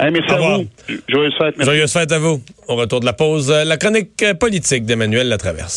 Hey, 0.00 0.12
merci 0.12 0.32
Au 0.32 0.36
à 0.36 0.56
vous. 0.58 0.64
Joyeuse 1.08 1.34
fête. 1.36 1.54
merci. 1.58 1.64
Joyeuse 1.72 1.92
fête 1.92 2.12
à 2.12 2.18
vous. 2.20 2.40
Au 2.68 2.76
retour 2.76 3.00
de 3.00 3.04
la 3.04 3.12
pause, 3.12 3.50
euh, 3.50 3.64
la 3.64 3.76
chronique 3.76 4.22
euh, 4.22 4.32
politique 4.34 4.84
d'Emmanuel 4.86 5.28
Latraverse. 5.28 5.76